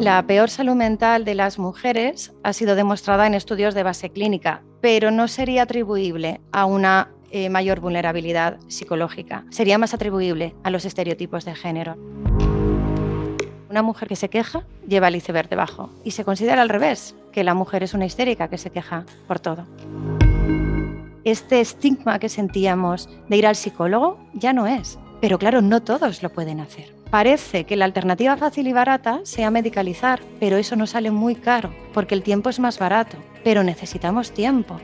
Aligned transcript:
La 0.00 0.26
peor 0.26 0.48
salud 0.48 0.76
mental 0.76 1.26
de 1.26 1.34
las 1.34 1.58
mujeres 1.58 2.32
ha 2.42 2.54
sido 2.54 2.74
demostrada 2.74 3.26
en 3.26 3.34
estudios 3.34 3.74
de 3.74 3.82
base 3.82 4.08
clínica, 4.08 4.62
pero 4.80 5.10
no 5.10 5.28
sería 5.28 5.64
atribuible 5.64 6.40
a 6.52 6.64
una 6.64 7.10
eh, 7.30 7.50
mayor 7.50 7.80
vulnerabilidad 7.80 8.56
psicológica. 8.68 9.44
Sería 9.50 9.76
más 9.76 9.92
atribuible 9.92 10.54
a 10.62 10.70
los 10.70 10.86
estereotipos 10.86 11.44
de 11.44 11.54
género. 11.54 11.98
Una 13.68 13.82
mujer 13.82 14.08
que 14.08 14.16
se 14.16 14.30
queja 14.30 14.64
lleva 14.88 15.08
el 15.08 15.16
iceberg 15.16 15.50
debajo 15.50 15.90
y 16.02 16.12
se 16.12 16.24
considera 16.24 16.62
al 16.62 16.70
revés, 16.70 17.14
que 17.30 17.44
la 17.44 17.52
mujer 17.52 17.82
es 17.82 17.92
una 17.92 18.06
histérica 18.06 18.48
que 18.48 18.56
se 18.56 18.70
queja 18.70 19.04
por 19.28 19.38
todo. 19.38 19.66
Este 21.24 21.60
estigma 21.60 22.18
que 22.18 22.30
sentíamos 22.30 23.10
de 23.28 23.36
ir 23.36 23.46
al 23.46 23.54
psicólogo 23.54 24.18
ya 24.32 24.54
no 24.54 24.66
es, 24.66 24.98
pero 25.20 25.38
claro, 25.38 25.60
no 25.60 25.82
todos 25.82 26.22
lo 26.22 26.30
pueden 26.30 26.60
hacer. 26.60 26.99
Parece 27.10 27.64
que 27.64 27.76
la 27.76 27.86
alternativa 27.86 28.36
fácil 28.36 28.68
y 28.68 28.72
barata 28.72 29.20
sea 29.24 29.50
medicalizar, 29.50 30.20
pero 30.38 30.56
eso 30.56 30.76
nos 30.76 30.90
sale 30.90 31.10
muy 31.10 31.34
caro, 31.34 31.74
porque 31.92 32.14
el 32.14 32.22
tiempo 32.22 32.50
es 32.50 32.60
más 32.60 32.78
barato, 32.78 33.16
pero 33.42 33.64
necesitamos 33.64 34.30
tiempo. 34.30 34.80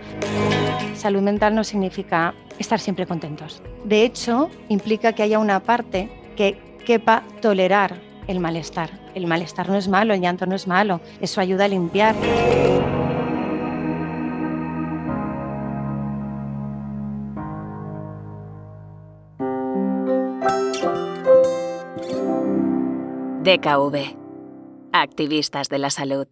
Salud 0.94 1.22
mental 1.22 1.54
no 1.54 1.62
significa 1.62 2.34
estar 2.58 2.80
siempre 2.80 3.06
contentos. 3.06 3.62
De 3.84 4.02
hecho, 4.02 4.50
implica 4.68 5.12
que 5.12 5.22
haya 5.22 5.38
una 5.38 5.60
parte 5.60 6.10
que 6.34 6.58
quepa 6.84 7.22
tolerar 7.40 7.94
el 8.26 8.40
malestar. 8.40 8.90
El 9.14 9.28
malestar 9.28 9.68
no 9.68 9.76
es 9.76 9.86
malo, 9.86 10.12
el 10.12 10.20
llanto 10.20 10.46
no 10.46 10.56
es 10.56 10.66
malo, 10.66 11.00
eso 11.20 11.40
ayuda 11.40 11.66
a 11.66 11.68
limpiar. 11.68 12.16
DKV. 23.46 24.16
Activistas 24.92 25.68
de 25.68 25.78
la 25.78 25.90
salud. 25.90 26.26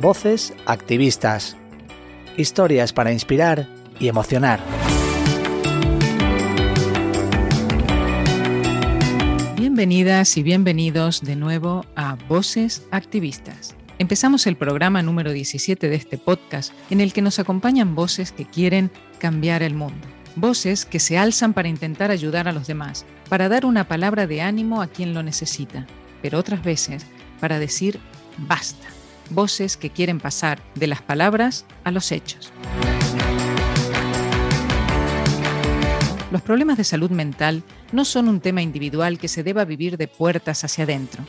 Voces 0.00 0.54
activistas. 0.64 1.58
Historias 2.38 2.94
para 2.94 3.12
inspirar 3.12 3.68
y 4.00 4.08
emocionar. 4.08 4.60
Bienvenidas 9.56 10.38
y 10.38 10.42
bienvenidos 10.42 11.20
de 11.20 11.36
nuevo 11.36 11.84
a 11.96 12.16
Voces 12.30 12.86
Activistas. 12.92 13.75
Empezamos 14.06 14.46
el 14.46 14.54
programa 14.54 15.02
número 15.02 15.32
17 15.32 15.88
de 15.88 15.96
este 15.96 16.16
podcast 16.16 16.72
en 16.90 17.00
el 17.00 17.12
que 17.12 17.22
nos 17.22 17.40
acompañan 17.40 17.96
voces 17.96 18.30
que 18.30 18.44
quieren 18.44 18.92
cambiar 19.18 19.64
el 19.64 19.74
mundo. 19.74 20.06
Voces 20.36 20.84
que 20.84 21.00
se 21.00 21.18
alzan 21.18 21.52
para 21.52 21.66
intentar 21.66 22.12
ayudar 22.12 22.46
a 22.46 22.52
los 22.52 22.68
demás, 22.68 23.04
para 23.28 23.48
dar 23.48 23.66
una 23.66 23.88
palabra 23.88 24.28
de 24.28 24.42
ánimo 24.42 24.80
a 24.80 24.86
quien 24.86 25.12
lo 25.12 25.24
necesita, 25.24 25.88
pero 26.22 26.38
otras 26.38 26.62
veces 26.62 27.04
para 27.40 27.58
decir 27.58 27.98
basta. 28.38 28.86
Voces 29.30 29.76
que 29.76 29.90
quieren 29.90 30.20
pasar 30.20 30.62
de 30.76 30.86
las 30.86 31.02
palabras 31.02 31.64
a 31.82 31.90
los 31.90 32.12
hechos. 32.12 32.52
Los 36.30 36.42
problemas 36.42 36.76
de 36.76 36.84
salud 36.84 37.10
mental 37.10 37.64
no 37.90 38.04
son 38.04 38.28
un 38.28 38.38
tema 38.38 38.62
individual 38.62 39.18
que 39.18 39.26
se 39.26 39.42
deba 39.42 39.64
vivir 39.64 39.96
de 39.96 40.06
puertas 40.06 40.62
hacia 40.62 40.84
adentro. 40.84 41.24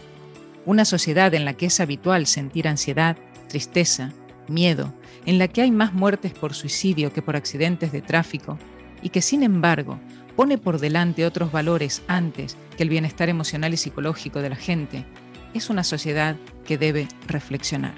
Una 0.68 0.84
sociedad 0.84 1.34
en 1.34 1.46
la 1.46 1.54
que 1.54 1.68
es 1.68 1.80
habitual 1.80 2.28
sentir 2.28 2.68
ansiedad, 2.68 3.16
tristeza, 3.48 4.12
miedo, 4.50 4.94
en 5.26 5.40
la 5.40 5.48
que 5.48 5.62
hay 5.62 5.72
más 5.72 5.94
muertes 5.94 6.34
por 6.34 6.54
suicidio 6.54 7.14
que 7.14 7.22
por 7.22 7.38
accidentes 7.38 7.94
de 7.94 8.02
tráfico, 8.02 8.60
y 9.02 9.08
que 9.08 9.22
sin 9.22 9.44
embargo 9.44 9.98
pone 10.36 10.58
por 10.58 10.80
delante 10.80 11.26
otros 11.26 11.54
valores 11.54 12.02
antes 12.10 12.58
que 12.76 12.84
el 12.84 12.90
bienestar 12.90 13.30
emocional 13.30 13.74
y 13.74 13.78
psicológico 13.78 14.42
de 14.42 14.50
la 14.50 14.58
gente, 14.58 15.06
es 15.54 15.70
una 15.70 15.86
sociedad 15.86 16.36
que 16.66 16.78
debe 16.78 17.08
reflexionar. 17.28 17.96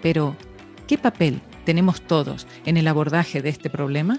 Pero, 0.00 0.36
¿qué 0.88 0.96
papel 0.96 1.42
tenemos 1.66 2.00
todos 2.00 2.46
en 2.64 2.78
el 2.78 2.88
abordaje 2.88 3.42
de 3.42 3.50
este 3.50 3.68
problema? 3.68 4.18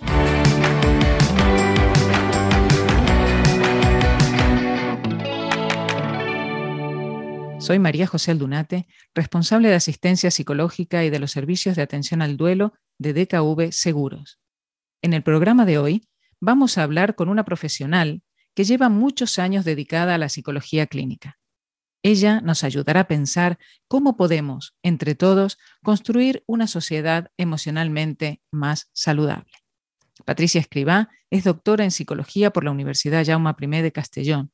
Soy 7.62 7.78
María 7.78 8.08
José 8.08 8.32
Aldunate, 8.32 8.88
responsable 9.14 9.70
de 9.70 9.76
asistencia 9.76 10.32
psicológica 10.32 11.06
y 11.06 11.12
de 11.12 11.20
los 11.20 11.30
servicios 11.30 11.76
de 11.76 11.84
atención 11.84 12.24
al 12.24 12.36
duelo 12.36 12.74
de 12.98 13.14
DKV 13.14 13.72
Seguros. 13.72 14.40
En 15.04 15.14
el 15.14 15.22
programa 15.22 15.64
de 15.68 15.78
hoy 15.78 16.10
vamos 16.40 16.80
a 16.80 16.84
hablar 16.84 17.14
con 17.14 17.30
una 17.30 17.46
profesional 17.46 18.24
que 18.56 18.64
lleva 18.64 18.90
muchos 18.90 19.38
años 19.38 19.64
dedicada 19.64 20.16
a 20.16 20.18
la 20.18 20.28
psicología 20.28 20.88
clínica. 20.88 21.38
Ella 22.02 22.42
nos 22.42 22.64
ayudará 22.64 23.02
a 23.02 23.08
pensar 23.08 23.60
cómo 23.88 24.18
podemos, 24.18 24.76
entre 24.82 25.14
todos, 25.14 25.60
construir 25.84 26.44
una 26.48 26.66
sociedad 26.66 27.30
emocionalmente 27.38 28.42
más 28.50 28.90
saludable. 28.92 29.52
Patricia 30.26 30.60
Escribá 30.60 31.10
es 31.30 31.44
doctora 31.44 31.84
en 31.84 31.92
psicología 31.92 32.50
por 32.50 32.64
la 32.64 32.72
Universidad 32.72 33.24
Jaume 33.24 33.54
I 33.62 33.82
de 33.84 33.92
Castellón, 33.92 34.52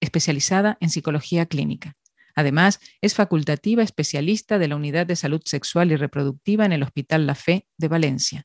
especializada 0.00 0.76
en 0.80 0.90
psicología 0.90 1.46
clínica. 1.46 1.94
Además, 2.38 2.78
es 3.00 3.16
facultativa 3.16 3.82
especialista 3.82 4.60
de 4.60 4.68
la 4.68 4.76
Unidad 4.76 5.06
de 5.06 5.16
Salud 5.16 5.42
Sexual 5.44 5.90
y 5.90 5.96
Reproductiva 5.96 6.64
en 6.64 6.70
el 6.70 6.84
Hospital 6.84 7.26
La 7.26 7.34
Fe 7.34 7.66
de 7.78 7.88
Valencia. 7.88 8.44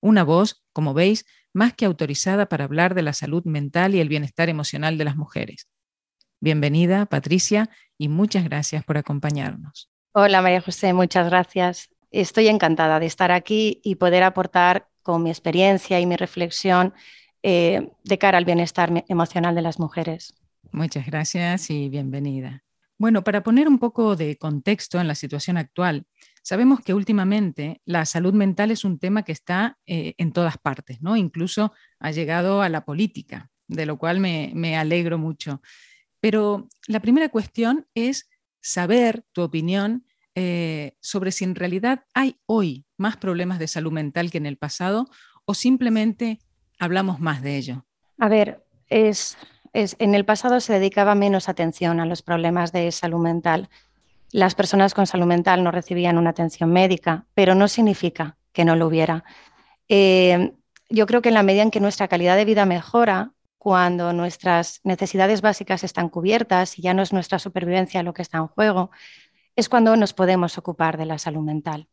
Una 0.00 0.24
voz, 0.24 0.64
como 0.72 0.94
veis, 0.94 1.26
más 1.52 1.74
que 1.74 1.84
autorizada 1.84 2.46
para 2.46 2.64
hablar 2.64 2.94
de 2.94 3.02
la 3.02 3.12
salud 3.12 3.44
mental 3.44 3.94
y 3.94 4.00
el 4.00 4.08
bienestar 4.08 4.48
emocional 4.48 4.96
de 4.96 5.04
las 5.04 5.16
mujeres. 5.16 5.68
Bienvenida, 6.40 7.04
Patricia, 7.04 7.68
y 7.98 8.08
muchas 8.08 8.42
gracias 8.42 8.82
por 8.84 8.96
acompañarnos. 8.96 9.90
Hola, 10.12 10.40
María 10.40 10.62
José, 10.62 10.94
muchas 10.94 11.28
gracias. 11.28 11.90
Estoy 12.10 12.48
encantada 12.48 12.98
de 13.00 13.04
estar 13.04 13.32
aquí 13.32 13.82
y 13.84 13.96
poder 13.96 14.22
aportar 14.22 14.88
con 15.02 15.22
mi 15.22 15.28
experiencia 15.28 16.00
y 16.00 16.06
mi 16.06 16.16
reflexión 16.16 16.94
eh, 17.42 17.90
de 18.02 18.16
cara 18.16 18.38
al 18.38 18.46
bienestar 18.46 19.04
emocional 19.08 19.54
de 19.54 19.60
las 19.60 19.78
mujeres. 19.78 20.32
Muchas 20.72 21.04
gracias 21.04 21.68
y 21.68 21.90
bienvenida. 21.90 22.62
Bueno, 22.98 23.22
para 23.22 23.42
poner 23.42 23.68
un 23.68 23.78
poco 23.78 24.16
de 24.16 24.38
contexto 24.38 24.98
en 24.98 25.06
la 25.06 25.14
situación 25.14 25.58
actual, 25.58 26.06
sabemos 26.42 26.80
que 26.80 26.94
últimamente 26.94 27.82
la 27.84 28.06
salud 28.06 28.32
mental 28.32 28.70
es 28.70 28.84
un 28.84 28.98
tema 28.98 29.22
que 29.22 29.32
está 29.32 29.78
eh, 29.86 30.14
en 30.16 30.32
todas 30.32 30.56
partes, 30.56 31.02
¿no? 31.02 31.16
Incluso 31.16 31.72
ha 31.98 32.10
llegado 32.10 32.62
a 32.62 32.70
la 32.70 32.86
política, 32.86 33.50
de 33.68 33.84
lo 33.84 33.98
cual 33.98 34.20
me, 34.20 34.76
alegro 34.78 35.18
mucho. 35.18 35.60
Pero 36.20 36.68
la 36.88 37.00
primera 37.00 37.28
cuestión 37.28 37.86
es 37.94 38.30
saber 38.62 39.24
tu 39.32 39.42
opinión 39.42 40.06
eh, 40.34 40.96
sobre 41.00 41.32
si 41.32 41.44
en 41.44 41.54
realidad 41.54 42.04
hay 42.14 42.38
hoy 42.46 42.86
más 42.96 43.18
problemas 43.18 43.58
de 43.58 43.68
salud 43.68 43.92
mental 43.92 44.30
que 44.30 44.38
en 44.38 44.46
el 44.46 44.56
pasado 44.56 45.08
o 45.44 45.52
simplemente 45.52 46.38
hablamos 46.78 47.20
más 47.20 47.42
de 47.42 47.56
ello. 47.58 47.86
A 48.18 48.28
ver, 48.28 48.64
es 48.88 49.36
en 49.76 50.14
el 50.14 50.24
pasado 50.24 50.60
se 50.60 50.72
dedicaba 50.72 51.14
menos 51.14 51.50
atención 51.50 52.00
a 52.00 52.06
los 52.06 52.22
problemas 52.22 52.72
de 52.72 52.90
salud 52.92 53.20
mental. 53.20 53.68
Las 54.32 54.54
personas 54.54 54.94
con 54.94 55.06
salud 55.06 55.26
mental 55.26 55.62
no 55.62 55.70
recibían 55.70 56.16
una 56.16 56.30
atención 56.30 56.72
médica, 56.72 57.26
pero 57.34 57.54
no 57.54 57.68
significa 57.68 58.38
que 58.52 58.64
no 58.64 58.74
lo 58.74 58.86
hubiera. 58.86 59.24
Eh, 59.88 60.54
yo 60.88 61.06
creo 61.06 61.20
que 61.20 61.28
en 61.28 61.34
la 61.34 61.42
medida 61.42 61.62
en 61.62 61.70
que 61.70 61.80
nuestra 61.80 62.08
calidad 62.08 62.36
de 62.36 62.46
vida 62.46 62.64
mejora, 62.64 63.32
cuando 63.58 64.14
nuestras 64.14 64.80
necesidades 64.82 65.42
básicas 65.42 65.84
están 65.84 66.08
cubiertas 66.08 66.78
y 66.78 66.82
ya 66.82 66.94
no 66.94 67.02
es 67.02 67.12
nuestra 67.12 67.38
supervivencia 67.38 68.02
lo 68.02 68.14
que 68.14 68.22
está 68.22 68.38
en 68.38 68.46
juego, 68.46 68.90
es 69.56 69.68
cuando 69.68 69.94
nos 69.96 70.14
podemos 70.14 70.56
ocupar 70.56 70.96
de 70.96 71.06
la 71.06 71.18
salud 71.18 71.42
mental. 71.42 71.86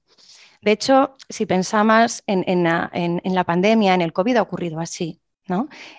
De 0.62 0.72
hecho, 0.72 1.16
si 1.28 1.46
pensamos 1.46 2.24
en 2.28 2.64
la 2.64 3.44
pandemia, 3.44 3.94
en 3.94 4.02
el 4.02 4.14
COVID, 4.14 4.38
ha 4.38 4.42
ocurrido 4.42 4.80
así. 4.80 5.23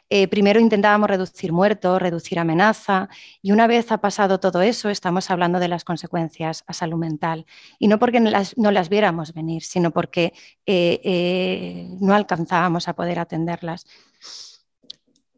Eh, 0.09 0.27
primero 0.29 0.59
intentábamos 0.59 1.11
reducir 1.11 1.53
muertos, 1.53 2.01
reducir 2.01 2.39
amenaza 2.39 3.09
y 3.43 3.53
una 3.53 3.67
vez 3.67 3.93
ha 3.93 3.99
pasado 3.99 4.41
todo 4.41 4.63
eso 4.63 4.89
estamos 4.89 5.31
hablando 5.31 5.59
de 5.59 5.69
las 5.69 5.85
consecuencias 5.85 6.65
a 6.67 6.73
salud 6.73 6.97
mental 6.97 7.45
y 7.79 7.89
no 7.89 7.99
porque 7.99 8.21
no 8.21 8.31
las, 8.71 8.89
viéramos 8.89 9.35
venir, 9.35 9.63
sino 9.63 9.91
porque 9.91 10.33
eh, 10.65 11.01
eh, 11.05 11.89
no 12.01 12.15
alcanzábamos 12.15 12.89
a 12.89 12.95
poder 12.95 13.19
atenderlas. 13.19 13.87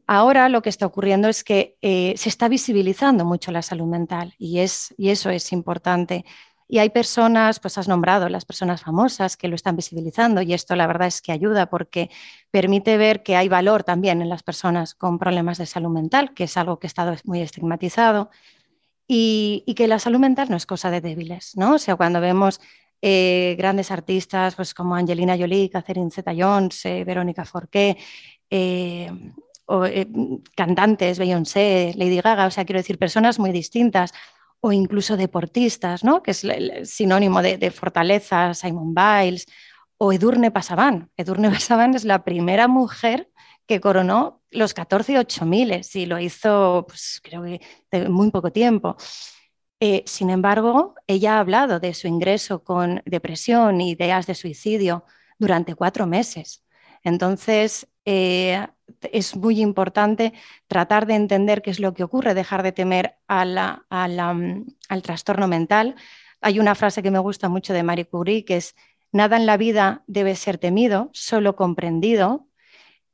Ahora 0.06 0.48
lo 0.48 0.62
que 0.62 0.68
está 0.68 0.86
ocurriendo 0.86 1.28
es 1.28 1.42
que 1.42 1.76
se 1.82 2.28
está 2.28 2.48
visibilizando 2.48 3.24
mucho 3.24 3.50
la 3.50 3.62
salud 3.62 3.86
mental 3.86 4.34
y, 4.38 4.60
es, 4.60 4.94
y 4.96 5.08
eso 5.08 5.30
es 5.30 5.52
importante. 5.52 6.24
Y 6.68 6.78
hay 6.78 6.90
personas, 6.90 7.60
pues 7.60 7.78
has 7.78 7.86
nombrado 7.86 8.28
las 8.28 8.44
personas 8.44 8.82
famosas 8.82 9.36
que 9.36 9.48
lo 9.48 9.54
están 9.54 9.76
visibilizando 9.76 10.42
y 10.42 10.52
esto 10.52 10.74
la 10.74 10.86
verdad 10.86 11.06
es 11.06 11.22
que 11.22 11.32
ayuda 11.32 11.66
porque 11.66 12.10
permite 12.50 12.96
ver 12.96 13.22
que 13.22 13.36
hay 13.36 13.48
valor 13.48 13.84
también 13.84 14.20
en 14.20 14.28
las 14.28 14.42
personas 14.42 14.94
con 14.94 15.18
problemas 15.18 15.58
de 15.58 15.66
salud 15.66 15.90
mental, 15.90 16.34
que 16.34 16.44
es 16.44 16.56
algo 16.56 16.78
que 16.78 16.86
ha 16.86 16.88
estado 16.88 17.14
muy 17.24 17.40
estigmatizado, 17.40 18.30
y, 19.08 19.62
que 19.76 19.86
la 19.86 20.00
salud 20.00 20.18
mental 20.18 20.48
no 20.50 20.56
es 20.56 20.66
cosa 20.66 20.90
de 20.90 21.00
débiles, 21.00 21.56
¿no? 21.56 21.74
O 21.74 21.78
sea, 21.78 21.94
cuando 21.94 22.20
vemos 22.20 22.60
eh, 23.00 23.54
grandes 23.56 23.92
artistas 23.92 24.56
pues 24.56 24.74
como 24.74 24.96
Angelina 24.96 25.36
Jolie, 25.38 25.70
Catherine 25.70 26.10
Zeta-Jones, 26.10 26.84
eh, 26.86 27.04
Verónica 27.04 27.44
Forqué, 27.44 27.96
eh, 28.50 29.10
o 29.66 29.84
eh, 29.84 30.08
cantantes, 30.56 31.18
Beyoncé, 31.18 31.92
Lady 31.96 32.20
Gaga, 32.20 32.46
o 32.46 32.50
sea, 32.50 32.64
quiero 32.64 32.78
decir, 32.80 32.98
personas 32.98 33.38
muy 33.38 33.52
distintas, 33.52 34.12
o 34.66 34.72
incluso 34.72 35.16
deportistas, 35.16 36.02
¿no? 36.02 36.22
que 36.24 36.32
es 36.32 36.42
el 36.42 36.86
sinónimo 36.86 37.40
de, 37.40 37.70
fortaleza, 37.70 38.52
Simon 38.52 38.94
Biles, 38.94 39.46
o 39.96 40.12
Edurne 40.12 40.50
Pasaban. 40.50 41.08
Edurne 41.16 41.50
Pasaban 41.56 41.94
es 41.94 42.04
la 42.04 42.24
primera 42.24 42.66
mujer 42.66 43.30
que 43.66 43.80
coronó 43.80 44.42
los 44.50 44.74
14 44.74 45.18
8000 45.18 45.82
y 45.94 46.06
lo 46.06 46.18
hizo, 46.18 46.84
pues, 46.88 47.20
creo 47.22 47.44
que 47.44 47.60
de 47.92 48.08
muy 48.08 48.30
poco 48.32 48.50
tiempo. 48.50 48.96
Eh, 49.78 50.02
sin 50.06 50.30
embargo, 50.30 50.94
ella 51.06 51.36
ha 51.36 51.40
hablado 51.40 51.78
de 51.78 51.94
su 51.94 52.08
ingreso 52.08 52.64
con 52.64 53.02
depresión 53.04 53.80
ideas 53.80 54.26
de 54.26 54.34
suicidio 54.34 55.04
durante 55.38 55.76
cuatro 55.76 56.06
meses. 56.08 56.64
Entonces, 57.04 57.86
eh, 58.04 58.66
es 59.12 59.36
muy 59.36 59.60
importante 59.60 60.32
tratar 60.66 61.06
de 61.06 61.14
entender 61.14 61.62
qué 61.62 61.70
es 61.70 61.80
lo 61.80 61.94
que 61.94 62.04
ocurre, 62.04 62.34
dejar 62.34 62.62
de 62.62 62.72
temer 62.72 63.16
mm, 63.28 64.62
al 64.88 65.02
trastorno 65.02 65.48
mental. 65.48 65.96
Hay 66.40 66.58
una 66.58 66.74
frase 66.74 67.02
que 67.02 67.10
me 67.10 67.18
gusta 67.18 67.48
mucho 67.48 67.72
de 67.72 67.82
Marie 67.82 68.06
Curie, 68.06 68.44
que 68.44 68.56
es, 68.56 68.74
nada 69.12 69.36
en 69.36 69.46
la 69.46 69.56
vida 69.56 70.04
debe 70.06 70.34
ser 70.34 70.58
temido, 70.58 71.10
solo 71.12 71.56
comprendido. 71.56 72.48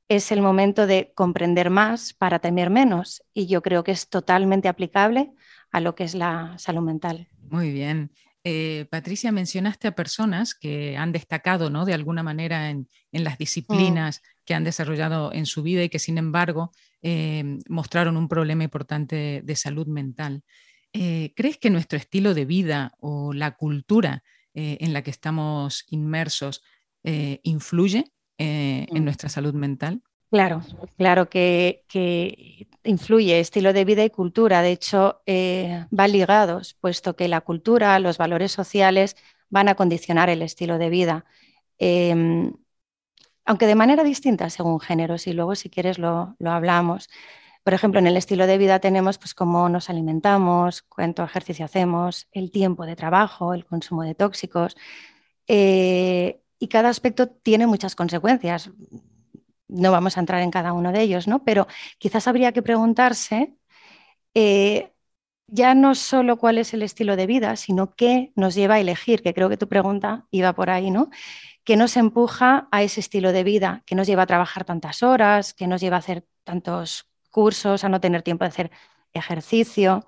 Es 0.09 0.33
el 0.33 0.43
momento 0.43 0.87
de 0.87 1.13
comprender 1.15 1.71
más 1.71 2.13
para 2.13 2.39
temer 2.39 2.71
menos. 2.71 3.23
Y 3.33 3.47
yo 3.47 3.63
creo 3.63 3.85
que 3.85 3.93
es 3.93 4.09
totalmente 4.09 4.69
aplicable 4.69 5.33
a 5.71 5.81
lo 5.81 5.95
que 5.95 6.05
es 6.05 6.15
la 6.15 6.55
salud 6.59 6.83
mental. 6.83 7.29
Muy 7.49 7.71
bien. 7.71 8.11
Eh, 8.45 8.87
Patricia, 8.91 9.31
mencionaste 9.31 9.87
a 9.87 9.95
personas 9.95 10.55
que 10.55 10.97
han 10.97 11.13
destacado 11.13 11.71
¿no? 11.71 11.85
de 11.85 11.95
alguna 11.95 12.23
manera 12.23 12.71
en, 12.71 12.89
las 13.13 13.35
mm. 13.35 13.39
disciplinas 13.39 14.23
que 14.45 14.55
han 14.55 14.65
desarrollado 14.65 15.33
en 15.33 15.47
su 15.47 15.63
vida 15.63 15.85
y 15.85 15.89
que 15.89 16.01
sin 16.01 16.19
embargo 16.19 16.73
eh, 17.03 17.59
mostraron 17.69 18.17
un 18.17 18.29
problema 18.29 18.65
importante 18.65 19.43
de 19.45 19.57
salud 19.57 19.87
mental. 19.87 20.43
Eh, 20.93 21.33
¿Crees 21.37 21.59
que 21.59 21.71
nuestro 21.71 21.97
estilo 21.99 22.35
de 22.35 22.45
vida 22.45 22.93
o 22.99 23.33
la 23.33 23.53
cultura 23.53 24.23
en 24.55 24.93
la 24.93 25.01
que 25.01 25.11
estamos 25.11 25.87
inmersos 25.89 26.63
influye 27.03 28.13
en 28.37 28.87
mm. 29.01 29.05
nuestra 29.05 29.31
salud 29.31 29.55
mental? 29.55 30.03
Claro, 30.33 30.63
claro 30.97 31.29
que, 31.29 31.85
influye 32.85 33.39
estilo 33.39 33.75
de 33.75 33.85
vida 33.85 34.03
y 34.03 34.09
cultura. 34.09 34.63
De 34.63 34.73
hecho, 34.73 35.21
eh, 35.27 35.85
van 35.91 36.11
ligados, 36.13 36.75
puesto 36.81 37.15
que 37.17 37.29
la 37.29 37.43
cultura, 37.43 37.99
los 37.99 38.17
valores 38.17 38.51
sociales 38.51 39.15
van 39.51 39.69
a 39.69 39.75
condicionar 39.75 40.31
el 40.31 40.41
estilo 40.41 40.79
de 40.79 40.89
vida. 40.89 41.27
Em, 41.79 42.55
aunque 43.45 43.67
de 43.67 43.75
manera 43.75 44.05
distinta 44.05 44.49
según 44.51 44.81
géneros, 44.81 45.27
y 45.27 45.35
luego 45.35 45.55
si 45.55 45.69
quieres 45.69 45.99
lo, 45.99 46.35
hablamos. 46.47 47.11
Por 47.63 47.75
ejemplo, 47.75 48.01
en 48.01 48.07
el 48.07 48.17
estilo 48.17 48.47
de 48.47 48.59
vida 48.59 48.81
tenemos 48.81 49.19
pues, 49.19 49.35
cómo 49.35 49.69
nos 49.69 49.91
alimentamos, 49.91 50.83
cuánto 50.83 51.25
ejercicio 51.25 51.67
hacemos, 51.67 52.29
el 52.33 52.51
tiempo 52.51 52.87
de 52.87 52.97
trabajo, 52.97 53.55
el 53.55 53.67
consumo 53.67 54.03
de 54.03 54.15
tóxicos. 54.15 54.77
Eh, 55.47 56.41
y 56.59 56.69
cada 56.69 56.89
aspecto 56.89 57.29
tiene 57.29 57.67
muchas 57.67 57.95
consecuencias 57.95 58.71
no 59.73 59.91
vamos 59.93 60.17
a 60.17 60.21
entrar 60.21 60.43
en 60.43 60.51
cada 60.51 60.73
uno 60.73 60.93
de 60.93 61.01
ellos, 61.03 61.27
¿no? 61.27 61.45
Pero 61.45 61.67
quizás 61.99 62.29
habría 62.29 62.53
que 62.53 62.63
preguntarse 62.63 63.55
eh, 64.35 64.93
ya 65.47 65.75
no 65.75 65.95
solo 65.95 66.39
cuál 66.39 66.59
es 66.59 66.73
el 66.73 66.83
estilo 66.83 67.17
de 67.17 67.27
vida, 67.27 67.57
sino 67.57 67.95
qué 67.95 68.33
nos 68.37 68.55
lleva 68.55 68.77
a 68.77 68.81
elegir, 68.81 69.23
que 69.23 69.35
creo 69.35 69.49
que 69.49 69.59
tu 69.59 69.69
pregunta 69.69 70.27
iba 70.31 70.53
por 70.55 70.71
ahí, 70.71 70.91
¿no? 70.91 71.11
¿Qué 71.65 71.77
nos 71.77 71.97
empuja 71.97 72.69
a 72.73 72.83
ese 72.83 73.01
estilo 73.01 73.33
de 73.33 73.45
vida? 73.45 73.83
¿Qué 73.87 73.95
nos 73.95 74.07
lleva 74.07 74.23
a 74.23 74.27
trabajar 74.27 74.65
tantas 74.65 75.03
horas? 75.03 75.55
¿Qué 75.55 75.67
nos 75.67 75.81
lleva 75.81 75.97
a 75.97 75.99
hacer 76.01 76.25
tantos 76.45 77.07
cursos, 77.31 77.85
a 77.85 77.89
no 77.89 78.01
tener 78.01 78.23
tiempo 78.23 78.45
de 78.45 78.49
hacer 78.49 78.71
ejercicio? 79.13 80.05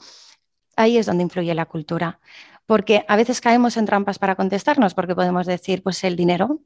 Ahí 0.77 0.99
es 0.99 1.07
donde 1.07 1.23
influye 1.25 1.55
la 1.55 1.67
cultura. 1.67 2.21
Porque 2.67 3.05
a 3.09 3.17
veces 3.17 3.41
caemos 3.43 3.77
en 3.77 3.85
trampas 3.85 4.19
para 4.19 4.37
contestarnos, 4.37 4.95
porque 4.95 5.15
podemos 5.15 5.47
decir, 5.47 5.83
pues 5.83 6.03
el 6.05 6.17
dinero 6.17 6.61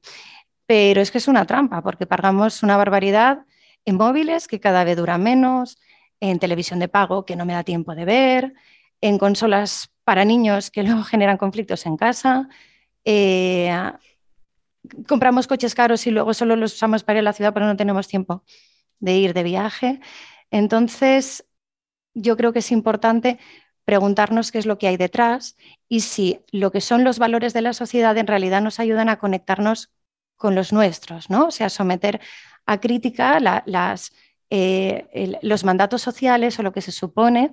pero 0.69 1.01
es 1.01 1.11
que 1.11 1.17
es 1.17 1.29
una 1.29 1.47
trampa 1.47 1.81
porque 1.81 2.07
pagamos 2.07 2.63
una 2.63 2.77
barbaridad 2.77 3.47
en 3.87 3.97
móviles 3.97 4.47
que 4.47 4.61
cada 4.61 4.85
vez 4.85 4.99
duran 4.99 5.23
menos, 5.23 5.79
en 6.21 6.39
televisión 6.39 6.79
de 6.79 6.89
pago 6.89 7.25
que 7.25 7.37
no 7.37 7.47
me 7.47 7.55
da 7.55 7.65
tiempo 7.65 7.95
de 7.95 8.05
ver, 8.05 8.53
en 9.01 9.17
consolas 9.17 9.91
para 10.05 10.27
niños 10.27 10.71
que 10.71 10.83
luego 10.85 11.05
generan 11.05 11.39
conflictos 11.39 11.87
en 11.87 11.97
casa. 11.97 12.51
Eh, 13.07 13.73
compramos 15.07 15.47
coches 15.47 15.75
caros 15.75 16.07
y 16.07 16.11
luego 16.11 16.35
solo 16.35 16.55
los 16.55 16.75
usamos 16.75 17.03
para 17.03 17.19
ir 17.19 17.21
a 17.21 17.31
la 17.31 17.33
ciudad, 17.33 17.55
pero 17.55 17.65
no 17.65 17.77
tenemos 17.77 18.07
tiempo 18.07 18.45
de 18.99 19.17
ir 19.17 19.33
de 19.33 19.45
viaje. 19.45 20.01
Entonces, 20.51 21.47
yo 22.13 22.37
creo 22.37 22.53
que 22.53 22.59
es 22.59 22.71
importante 22.73 23.39
preguntarnos 23.87 24.53
qué 24.53 24.59
es 24.59 24.67
lo 24.67 24.77
que 24.77 24.89
hay 24.89 24.99
detrás 24.99 25.57
y 25.89 26.01
si 26.01 26.41
lo 26.53 26.73
que 26.73 26.83
son 26.83 27.05
los 27.05 27.19
valores 27.19 27.55
de 27.55 27.63
la 27.63 27.73
sociedad 27.73 28.19
en 28.19 28.27
realidad 28.27 28.61
nos 28.61 28.81
ayudan 28.81 29.09
a 29.09 29.19
conectarnos 29.19 29.91
con 30.39 30.55
los 30.55 30.73
nuestros, 30.73 31.29
¿no? 31.29 31.49
O 31.49 31.51
sea, 31.51 31.69
someter 31.69 32.21
a 32.65 32.81
crítica 32.81 33.39
las, 33.41 34.13
eh, 34.49 35.39
los 35.43 35.65
mandatos 35.65 36.01
sociales 36.01 36.59
o 36.59 36.63
lo 36.63 36.73
que 36.73 36.81
se 36.81 36.93
supone 36.93 37.53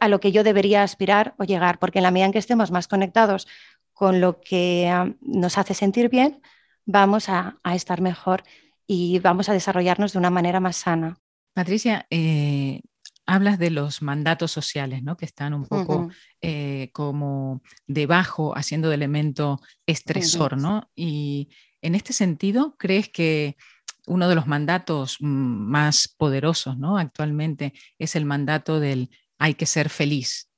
a 0.00 0.08
lo 0.08 0.20
que 0.20 0.32
yo 0.32 0.44
debería 0.44 0.82
aspirar 0.82 1.34
o 1.38 1.44
llegar, 1.44 1.78
porque 1.78 1.98
en 1.98 2.04
la 2.04 2.10
medida 2.10 2.26
en 2.26 2.32
que 2.32 2.38
estemos 2.38 2.70
más 2.70 2.88
conectados 2.88 3.48
con 3.92 4.20
lo 4.20 4.40
que 4.40 5.14
nos 5.20 5.58
hace 5.58 5.74
sentir 5.74 6.08
bien, 6.08 6.40
vamos 6.84 7.28
a, 7.28 7.58
estar 7.74 8.00
mejor 8.00 8.42
y 8.86 9.18
vamos 9.20 9.48
a 9.48 9.52
desarrollarnos 9.52 10.12
de 10.12 10.18
una 10.18 10.30
manera 10.30 10.60
más 10.60 10.76
sana. 10.76 11.18
Patricia, 11.54 12.06
eh, 12.10 12.80
hablas 13.26 13.58
de 13.58 13.70
los 13.70 14.02
mandatos 14.02 14.50
sociales, 14.50 15.02
¿no? 15.02 15.16
Que 15.16 15.24
están 15.24 15.54
un 15.54 15.66
poco 15.66 16.10
eh, 16.40 16.90
como 16.92 17.62
debajo, 17.86 18.56
haciendo 18.56 18.88
de 18.88 18.96
elemento 18.96 19.60
estresor, 19.86 20.58
¿no? 20.58 20.90
Y 20.96 21.48
en 21.84 21.94
este 21.94 22.14
sentido, 22.14 22.76
¿crees 22.78 23.10
que 23.10 23.56
uno 24.06 24.28
de 24.28 24.34
los 24.34 24.46
mandatos 24.46 25.18
mm, 25.20 25.26
más 25.26 26.08
poderosos 26.08 26.78
¿no? 26.78 26.96
actualmente 26.98 27.74
es 27.98 28.16
el 28.16 28.24
mandato 28.24 28.80
del 28.80 29.10
hay 29.38 29.54
que 29.54 29.66
ser 29.66 29.90
feliz? 29.90 30.48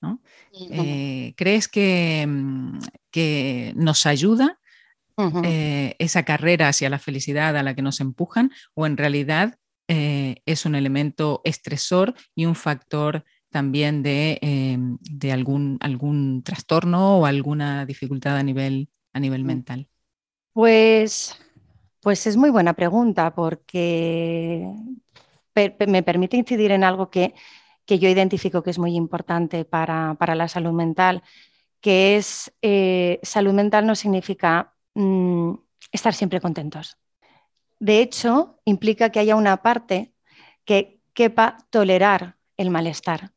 Eh, 0.70 1.34
¿Crees 1.36 1.66
que, 1.66 2.24
mm, 2.26 2.78
que, 3.10 3.72
nos 3.76 4.06
ayuda 4.06 4.60
eh, 5.42 5.96
esa 5.98 6.22
carrera 6.22 6.68
hacia 6.68 6.90
la 6.90 7.00
felicidad 7.00 7.56
a 7.56 7.62
la 7.62 7.74
que 7.74 7.82
nos 7.82 8.00
empujan 8.00 8.52
o 8.74 8.86
en 8.86 8.96
realidad 8.96 9.58
eh, 9.88 10.36
es 10.46 10.64
un 10.64 10.74
elemento 10.76 11.40
estresor 11.44 12.14
y 12.36 12.46
un 12.46 12.54
factor 12.54 13.24
también 13.50 14.02
de, 14.02 14.38
em, 14.42 14.98
de 15.00 15.32
algún, 15.32 15.78
algún 15.80 16.42
trastorno 16.44 17.18
o 17.18 17.26
alguna 17.26 17.86
dificultad 17.86 18.36
a 18.36 18.42
nivel, 18.42 18.90
a 19.12 19.18
nivel 19.18 19.42
mm. 19.42 19.46
mental? 19.46 19.88
Pues, 20.56 21.36
pues 22.00 22.26
es 22.26 22.38
muy 22.38 22.48
buena 22.48 22.72
pregunta 22.72 23.34
porque 23.34 24.66
me 25.54 26.02
permite 26.02 26.38
incidir 26.38 26.70
en 26.70 26.82
algo 26.82 27.10
que, 27.10 27.34
yo 27.86 28.08
identifico 28.08 28.62
que 28.62 28.70
es 28.70 28.78
muy 28.78 28.94
importante 28.96 29.66
para, 29.66 30.16
la 30.34 30.48
salud 30.48 30.72
mental, 30.72 31.22
que 31.82 32.16
es 32.16 32.54
eh, 32.62 33.20
salud 33.22 33.52
mental 33.52 33.86
no 33.86 33.94
significa 33.94 34.72
mm, 34.94 35.52
estar 35.92 36.14
siempre 36.14 36.40
contentos. 36.40 36.96
De 37.78 38.00
hecho, 38.00 38.58
implica 38.64 39.10
que 39.10 39.20
haya 39.20 39.36
una 39.36 39.58
parte 39.58 40.14
que 40.64 41.02
quepa 41.12 41.58
tolerar 41.68 42.38
el 42.56 42.70
malestar. 42.70 43.32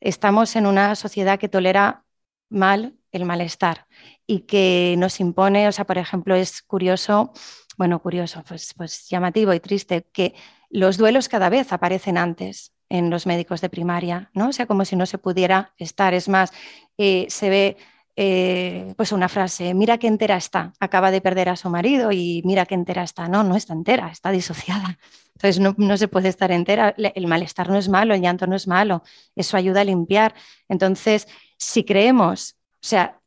Estamos 0.00 0.56
en 0.56 0.64
una 0.64 0.94
sociedad 0.94 1.38
que 1.38 1.50
tolera 1.50 2.06
mal 2.48 2.96
el 3.12 3.26
malestar 3.26 3.86
y 4.26 4.40
que 4.40 4.94
nos 4.98 5.20
impone, 5.20 5.68
o 5.68 5.72
sea, 5.72 5.86
por 5.86 5.98
ejemplo, 5.98 6.34
es 6.34 6.62
curioso, 6.62 7.32
bueno, 7.76 8.00
curioso, 8.00 8.42
pues, 8.46 8.74
pues 8.76 9.08
llamativo 9.08 9.52
y 9.52 9.60
triste, 9.60 10.06
que 10.12 10.34
los 10.70 10.96
duelos 10.96 11.28
cada 11.28 11.48
vez 11.48 11.72
aparecen 11.72 12.18
antes 12.18 12.72
en 12.88 13.10
los 13.10 13.26
médicos 13.26 13.60
de 13.60 13.68
primaria, 13.68 14.30
¿no? 14.34 14.48
O 14.48 14.52
sea, 14.52 14.66
como 14.66 14.84
si 14.84 14.96
no 14.96 15.06
se 15.06 15.18
pudiera 15.18 15.72
estar. 15.78 16.14
Es 16.14 16.28
más, 16.28 16.52
eh, 16.98 17.26
se 17.28 17.50
ve 17.50 17.76
eh, 18.16 18.94
pues 18.96 19.10
una 19.10 19.28
frase, 19.28 19.74
mira 19.74 19.98
qué 19.98 20.06
entera 20.06 20.36
está, 20.36 20.72
acaba 20.78 21.10
de 21.10 21.20
perder 21.20 21.48
a 21.48 21.56
su 21.56 21.68
marido 21.68 22.12
y 22.12 22.42
mira 22.44 22.66
qué 22.66 22.74
entera 22.74 23.02
está. 23.02 23.28
No, 23.28 23.42
no 23.42 23.56
está 23.56 23.72
entera, 23.72 24.08
está 24.10 24.30
disociada. 24.30 24.98
Entonces 25.34 25.60
no, 25.60 25.74
no, 25.78 25.96
se 25.96 26.08
puede 26.08 26.28
estar 26.28 26.52
entera. 26.52 26.94
El 26.96 27.26
malestar 27.26 27.68
no 27.68 27.76
es 27.76 27.88
malo, 27.88 28.14
el 28.14 28.20
llanto 28.20 28.46
no 28.46 28.54
es 28.54 28.68
malo, 28.68 29.02
eso 29.34 29.56
ayuda 29.56 29.80
a 29.80 29.84
limpiar. 29.84 30.34
Entonces, 30.68 31.26
si 31.58 31.84
creemos, 31.84 32.56
o 32.74 32.86
sea, 32.86 33.20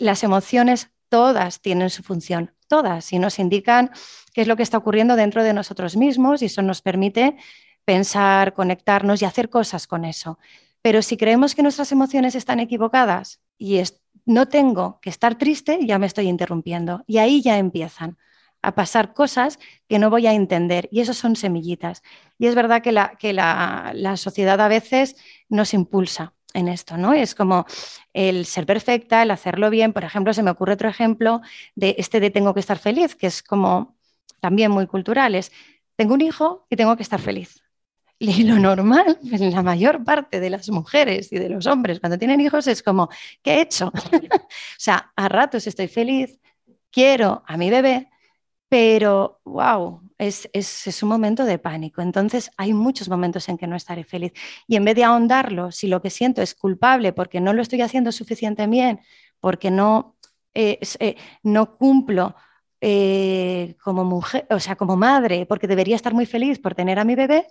las 0.00 0.22
emociones 0.22 0.90
todas 1.08 1.60
tienen 1.60 1.90
su 1.90 2.02
función, 2.02 2.52
todas, 2.68 3.12
y 3.12 3.18
nos 3.18 3.38
indican 3.38 3.90
qué 4.32 4.42
es 4.42 4.48
lo 4.48 4.56
que 4.56 4.62
está 4.62 4.78
ocurriendo 4.78 5.16
dentro 5.16 5.42
de 5.42 5.54
nosotros 5.54 5.96
mismos 5.96 6.42
y 6.42 6.46
eso 6.46 6.62
nos 6.62 6.82
permite 6.82 7.36
pensar, 7.84 8.52
conectarnos 8.52 9.22
y 9.22 9.24
hacer 9.24 9.48
cosas 9.48 9.86
con 9.86 10.04
eso. 10.04 10.38
Pero 10.82 11.02
si 11.02 11.16
creemos 11.16 11.54
que 11.54 11.62
nuestras 11.62 11.90
emociones 11.92 12.34
están 12.34 12.60
equivocadas 12.60 13.40
y 13.56 13.82
no 14.26 14.46
tengo 14.46 15.00
que 15.00 15.10
estar 15.10 15.38
triste, 15.38 15.78
ya 15.86 15.98
me 15.98 16.06
estoy 16.06 16.28
interrumpiendo 16.28 17.02
y 17.06 17.18
ahí 17.18 17.42
ya 17.42 17.58
empiezan 17.58 18.18
a 18.60 18.74
pasar 18.74 19.14
cosas 19.14 19.58
que 19.88 19.98
no 19.98 20.10
voy 20.10 20.26
a 20.26 20.34
entender. 20.34 20.88
Y 20.92 21.00
eso 21.00 21.14
son 21.14 21.36
semillitas. 21.36 22.02
Y 22.38 22.46
es 22.46 22.54
verdad 22.54 22.82
que 22.82 22.92
la, 22.92 23.16
que 23.16 23.32
la, 23.32 23.92
la 23.94 24.16
sociedad 24.16 24.60
a 24.60 24.68
veces 24.68 25.16
nos 25.48 25.74
impulsa 25.74 26.34
en 26.58 26.68
esto, 26.68 26.96
¿no? 26.96 27.14
Es 27.14 27.34
como 27.34 27.66
el 28.12 28.46
ser 28.46 28.66
perfecta, 28.66 29.22
el 29.22 29.30
hacerlo 29.30 29.70
bien. 29.70 29.92
Por 29.92 30.04
ejemplo, 30.04 30.34
se 30.34 30.42
me 30.42 30.50
ocurre 30.50 30.74
otro 30.74 30.88
ejemplo 30.88 31.40
de 31.74 31.94
este 31.98 32.20
de 32.20 32.30
tengo 32.30 32.54
que 32.54 32.60
estar 32.60 32.78
feliz, 32.78 33.14
que 33.14 33.28
es 33.28 33.42
como 33.42 33.96
también 34.40 34.70
muy 34.70 34.86
cultural. 34.86 35.34
Es 35.34 35.52
tengo 35.96 36.14
un 36.14 36.20
hijo 36.20 36.66
y 36.70 36.76
tengo 36.76 36.96
que 36.96 37.02
estar 37.02 37.20
feliz. 37.20 37.62
Y 38.20 38.42
lo 38.44 38.58
normal 38.58 39.18
en 39.22 39.52
la 39.52 39.62
mayor 39.62 40.02
parte 40.04 40.40
de 40.40 40.50
las 40.50 40.68
mujeres 40.70 41.32
y 41.32 41.38
de 41.38 41.48
los 41.48 41.66
hombres 41.66 42.00
cuando 42.00 42.18
tienen 42.18 42.40
hijos 42.40 42.66
es 42.66 42.82
como, 42.82 43.08
¿qué 43.42 43.54
he 43.54 43.60
hecho? 43.62 43.92
o 43.94 44.48
sea, 44.76 45.12
a 45.14 45.28
ratos 45.28 45.66
estoy 45.68 45.86
feliz, 45.88 46.38
quiero 46.90 47.44
a 47.46 47.56
mi 47.56 47.70
bebé, 47.70 48.10
pero 48.68 49.40
wow, 49.44 50.02
es, 50.18 50.48
es, 50.52 51.02
un 51.02 51.08
momento 51.08 51.44
de 51.44 51.58
pánico. 51.58 52.02
Entonces 52.02 52.50
hay 52.56 52.74
muchos 52.74 53.08
momentos 53.08 53.48
en 53.48 53.56
que 53.56 53.66
no 53.66 53.76
estaré 53.76 54.04
feliz. 54.04 54.32
Y 54.66 54.76
en 54.76 54.84
vez 54.84 54.96
de 54.96 55.04
ahondarlo, 55.04 55.72
si 55.72 55.86
lo 55.86 56.02
que 56.02 56.10
siento 56.10 56.42
es 56.42 56.54
culpable 56.54 57.12
porque 57.12 57.40
no 57.40 57.52
lo 57.52 57.62
estoy 57.62 57.80
haciendo 57.82 58.12
suficientemente 58.12 58.66
bien, 58.68 59.00
porque 59.40 59.70
no, 59.70 60.16
eh, 60.54 60.78
eh, 61.00 61.16
no 61.42 61.76
cumplo 61.78 62.34
eh, 62.80 63.76
como 63.82 64.04
mujer, 64.04 64.46
o 64.50 64.60
sea, 64.60 64.76
como 64.76 64.96
madre, 64.96 65.46
porque 65.46 65.66
debería 65.68 65.96
estar 65.96 66.14
muy 66.14 66.26
feliz 66.26 66.58
por 66.58 66.74
tener 66.74 66.98
a 66.98 67.04
mi 67.04 67.14
bebé, 67.14 67.46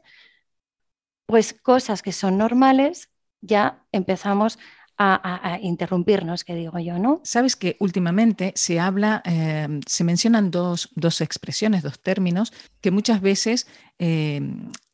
pues 1.26 1.54
cosas 1.54 2.02
que 2.02 2.14
son 2.14 2.38
normales 2.38 3.10
ya 3.42 3.86
empezamos 3.92 4.60
a, 4.98 5.60
interrumpirnos, 5.62 6.44
que 6.44 6.56
digo 6.56 6.80
yo, 6.80 6.98
¿no? 6.98 7.22
Sabes 7.24 7.56
que 7.56 7.78
últimamente 7.80 8.54
se 8.56 8.80
habla, 8.80 9.22
eh, 9.26 9.80
se 9.86 10.04
mencionan 10.04 10.50
dos, 10.50 10.90
expresiones, 11.22 11.84
dos 11.84 12.00
términos, 12.00 12.52
que 12.82 12.92
muchas 12.92 13.22
veces 13.22 13.68
eh, 14.00 14.42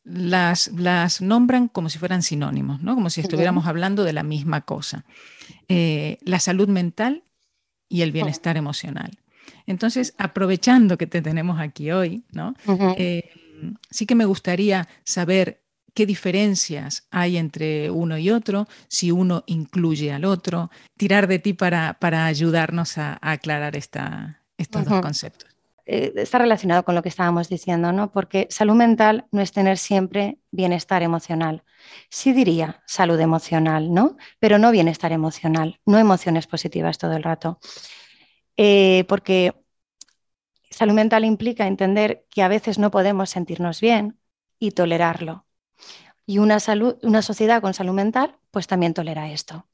las, 0.04 0.68
las, 0.74 1.22
nombran 1.22 1.70
como 1.70 1.90
si 1.90 2.00
fueran 2.00 2.22
sinónimos, 2.22 2.82
¿no? 2.82 2.96
Como 2.96 3.10
si 3.10 3.22
estuviéramos 3.22 3.66
hablando 3.66 4.04
de 4.04 4.14
la 4.14 4.24
misma 4.24 4.62
cosa. 4.62 5.06
Eh, 5.70 6.18
la 6.24 6.40
salud 6.40 6.68
mental 6.68 7.24
y 7.88 8.02
el 8.02 8.12
bienestar 8.12 8.58
emocional. 8.58 9.20
Entonces, 9.66 10.14
aprovechando 10.18 10.98
que 10.98 11.08
te 11.08 11.22
tenemos 11.22 11.60
aquí 11.60 11.92
hoy, 11.92 12.26
¿no? 12.32 12.54
sí 13.90 14.06
que 14.06 14.16
me 14.16 14.26
gustaría 14.26 14.90
saber 15.06 15.63
qué 15.94 16.06
diferencias 16.06 17.08
hay 17.12 17.38
entre 17.38 17.92
uno 17.92 18.18
y 18.18 18.30
otro, 18.32 18.68
si 18.88 19.12
uno 19.12 19.44
incluye 19.46 20.12
al 20.12 20.26
otro, 20.26 20.72
tirar 20.98 21.28
de 21.28 21.40
ti 21.40 21.54
para, 21.54 21.94
para 22.00 22.26
ayudarnos 22.26 22.98
a, 22.98 23.20
aclarar 23.22 23.76
esta, 23.76 24.42
estos 24.58 24.86
dos 24.86 25.02
conceptos. 25.02 25.50
Eh, 25.86 26.14
está 26.16 26.38
relacionado 26.38 26.86
con 26.86 26.96
lo 26.96 27.04
que 27.04 27.10
estábamos 27.10 27.50
diciendo, 27.50 27.92
¿no? 27.92 28.12
Porque 28.12 28.48
salud 28.50 28.76
mental 28.76 29.26
no 29.32 29.42
es 29.42 29.52
tener 29.52 29.78
siempre 29.78 30.38
bienestar 30.52 31.04
emocional. 31.04 31.64
Sí 32.10 32.32
diría 32.32 32.82
salud 32.88 33.20
emocional, 33.20 33.94
¿no? 33.94 34.16
Pero 34.40 34.58
no 34.60 34.72
bienestar 34.72 35.12
emocional, 35.12 35.80
no 35.86 36.00
emociones 36.00 36.48
positivas 36.48 36.98
todo 36.98 37.14
el 37.14 37.24
rato. 37.24 37.60
Eh, 38.56 39.04
porque 39.10 39.54
salud 40.70 40.94
mental 40.94 41.26
implica 41.26 41.68
entender 41.68 42.26
que 42.30 42.44
a 42.44 42.48
veces 42.48 42.80
no 42.80 42.90
podemos 42.90 43.30
sentirnos 43.30 43.82
bien 43.82 44.18
y 44.60 44.72
tolerarlo. 44.72 45.46
Y 46.26 46.38
una, 46.38 46.60
salud, 46.60 46.98
una 47.04 47.22
sociedad 47.22 47.62
con 47.62 47.74
salud 47.74 47.94
mental, 47.94 48.38
pues 48.52 48.68
también 48.68 48.94
tolera 48.94 49.32
esto. 49.32 49.68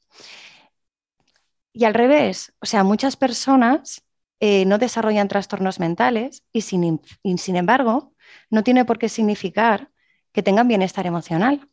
Y 1.72 1.84
al 1.84 1.94
revés, 1.94 2.52
o 2.60 2.66
sea, 2.66 2.82
muchas 2.82 3.16
personas 3.16 4.02
eh, 4.40 4.64
no 4.64 4.78
desarrollan 4.78 5.28
trastornos 5.28 5.78
mentales 5.78 6.44
y 6.52 6.62
sin, 6.62 7.00
sin 7.36 7.56
embargo 7.56 8.14
no 8.48 8.64
tiene 8.64 8.84
por 8.84 8.98
qué 8.98 9.08
significar 9.08 9.90
que 10.32 10.42
tengan 10.42 10.66
bienestar 10.66 11.06
emocional. 11.06 11.68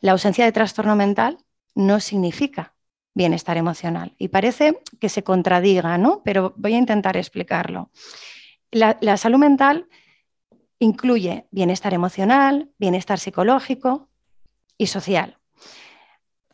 La 0.00 0.12
ausencia 0.12 0.44
de 0.44 0.52
trastorno 0.52 0.96
mental 0.96 1.38
no 1.74 2.00
significa 2.00 2.74
bienestar 3.14 3.56
emocional. 3.56 4.14
Y 4.18 4.28
parece 4.28 4.80
que 5.00 5.08
se 5.08 5.22
contradiga, 5.22 5.98
¿no? 5.98 6.22
Pero 6.24 6.54
voy 6.56 6.74
a 6.74 6.78
intentar 6.78 7.16
explicarlo. 7.16 7.90
La 8.70 9.16
salud 9.16 9.38
mental 9.38 9.88
incluye 10.78 11.46
bienestar 11.50 11.94
emocional, 11.94 12.70
bienestar 12.78 13.18
psicológico 13.18 14.08
y 14.76 14.86
social. 14.86 15.38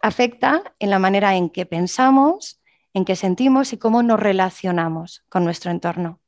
Afecta 0.01 0.75
en 0.79 0.91
la 0.91 0.99
manera 0.99 1.37
en 1.37 1.51
que 1.51 1.67
pensamos, 1.67 2.61
en 2.93 3.05
que 3.05 3.17
sentimos 3.17 3.73
y 3.73 3.79
cómo 3.79 4.03
nos 4.03 4.21
relacionamos 4.21 5.25
con 5.29 5.45
nuestro 5.45 5.71
entorno. 5.71 6.21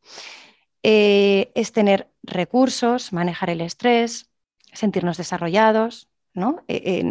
Eh, 0.83 1.53
es 1.55 1.73
tener 1.73 2.11
recursos, 2.23 3.13
manejar 3.13 3.51
el 3.51 3.61
estrés, 3.61 4.31
sentirnos 4.73 5.17
desarrollados, 5.17 6.09
¿no? 6.33 6.65
E, 6.69 7.03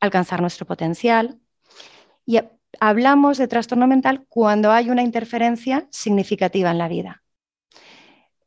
alcanzar 0.00 0.40
nuestro 0.40 0.66
potencial. 0.66 1.40
Y 2.26 2.40
hablamos 2.78 3.38
de 3.38 3.48
trastorno 3.48 3.86
mental 3.86 4.26
cuando 4.28 4.70
hay 4.70 4.90
una 4.90 5.02
interferencia 5.02 5.88
significativa 5.90 6.70
en 6.70 6.78
la 6.78 6.88
vida. 6.88 7.22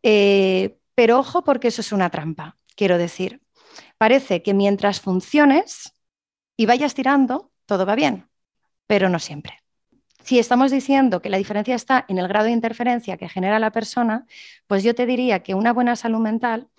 Eh, 0.01 0.77
pero 0.95 1.19
ojo 1.19 1.43
porque 1.43 1.69
eso 1.69 1.81
es 1.81 1.91
una 1.91 2.09
trampa, 2.09 2.57
quiero 2.75 2.97
decir. 2.97 3.41
Parece 3.97 4.43
que 4.43 4.53
mientras 4.53 5.01
funciones 5.01 5.93
y 6.57 6.65
vayas 6.65 6.93
tirando, 6.93 7.51
todo 7.65 7.85
va 7.85 7.95
bien, 7.95 8.29
pero 8.87 9.09
no 9.09 9.19
siempre. 9.19 9.59
Si 10.23 10.39
estamos 10.39 10.71
diciendo 10.71 11.21
que 11.21 11.29
la 11.29 11.37
diferencia 11.37 11.75
está 11.75 12.05
en 12.07 12.17
el 12.17 12.27
grado 12.27 12.45
de 12.45 12.53
interferencia 12.53 13.17
que 13.17 13.27
genera 13.27 13.59
la 13.59 13.71
persona, 13.71 14.25
pues 14.67 14.83
yo 14.83 14.95
te 14.95 15.05
diría 15.05 15.43
que 15.43 15.53
una 15.53 15.73
buena 15.73 15.95
salud 15.95 16.19
mental 16.19 16.69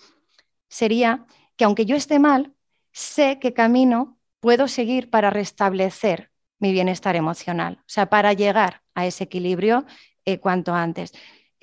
sería 0.68 1.26
que 1.56 1.64
aunque 1.64 1.84
yo 1.84 1.94
esté 1.94 2.18
mal, 2.18 2.54
sé 2.92 3.38
qué 3.40 3.52
camino 3.52 4.18
puedo 4.40 4.66
seguir 4.66 5.10
para 5.10 5.30
restablecer 5.30 6.30
mi 6.58 6.72
bienestar 6.72 7.16
emocional, 7.16 7.78
o 7.80 7.88
sea, 7.88 8.08
para 8.08 8.32
llegar 8.32 8.82
a 8.94 9.06
ese 9.06 9.24
equilibrio 9.24 9.84
eh, 10.24 10.38
cuanto 10.38 10.74
antes 10.74 11.12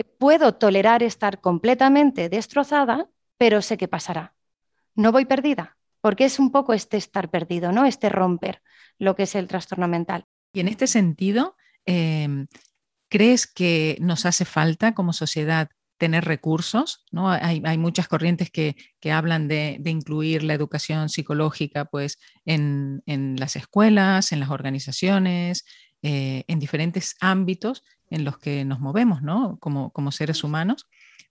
puedo 0.03 0.53
tolerar 0.55 1.03
estar 1.03 1.41
completamente 1.41 2.29
destrozada, 2.29 3.09
pero 3.37 3.61
sé 3.61 3.77
que 3.77 3.87
pasará. 3.87 4.33
No 4.95 5.11
voy 5.11 5.25
perdida, 5.25 5.77
porque 6.01 6.25
es 6.25 6.39
un 6.39 6.51
poco 6.51 6.73
este 6.73 6.97
estar 6.97 7.29
perdido, 7.29 7.71
¿no? 7.71 7.85
Este 7.85 8.09
romper 8.09 8.61
lo 8.97 9.15
que 9.15 9.23
es 9.23 9.35
el 9.35 9.47
trastorno 9.47 9.87
mental. 9.87 10.25
Y 10.53 10.59
en 10.59 10.67
este 10.67 10.87
sentido, 10.87 11.55
em, 11.85 12.47
¿crees 13.09 13.47
que 13.47 13.97
nos 13.99 14.25
hace 14.25 14.45
falta 14.45 14.93
como 14.93 15.13
sociedad 15.13 15.69
tener 15.97 16.25
recursos? 16.25 17.05
¿no? 17.11 17.29
Hay, 17.29 17.77
muchas 17.77 18.07
corrientes 18.07 18.51
que, 18.51 18.75
hablan 19.11 19.47
de, 19.47 19.81
incluir 19.85 20.43
la 20.43 20.53
educación 20.53 21.09
psicológica 21.09 21.85
pues, 21.85 22.19
en, 22.45 23.01
las 23.37 23.55
escuelas, 23.55 24.31
en 24.31 24.39
las 24.39 24.49
organizaciones, 24.49 25.65
eh, 26.03 26.43
en 26.47 26.59
diferentes 26.59 27.15
ámbitos 27.19 27.83
en 28.11 28.25
los 28.25 28.37
que 28.37 28.63
nos 28.65 28.79
movemos, 28.79 29.23
¿no? 29.23 29.57
Como, 29.59 30.11
seres 30.11 30.43
humanos, 30.43 30.87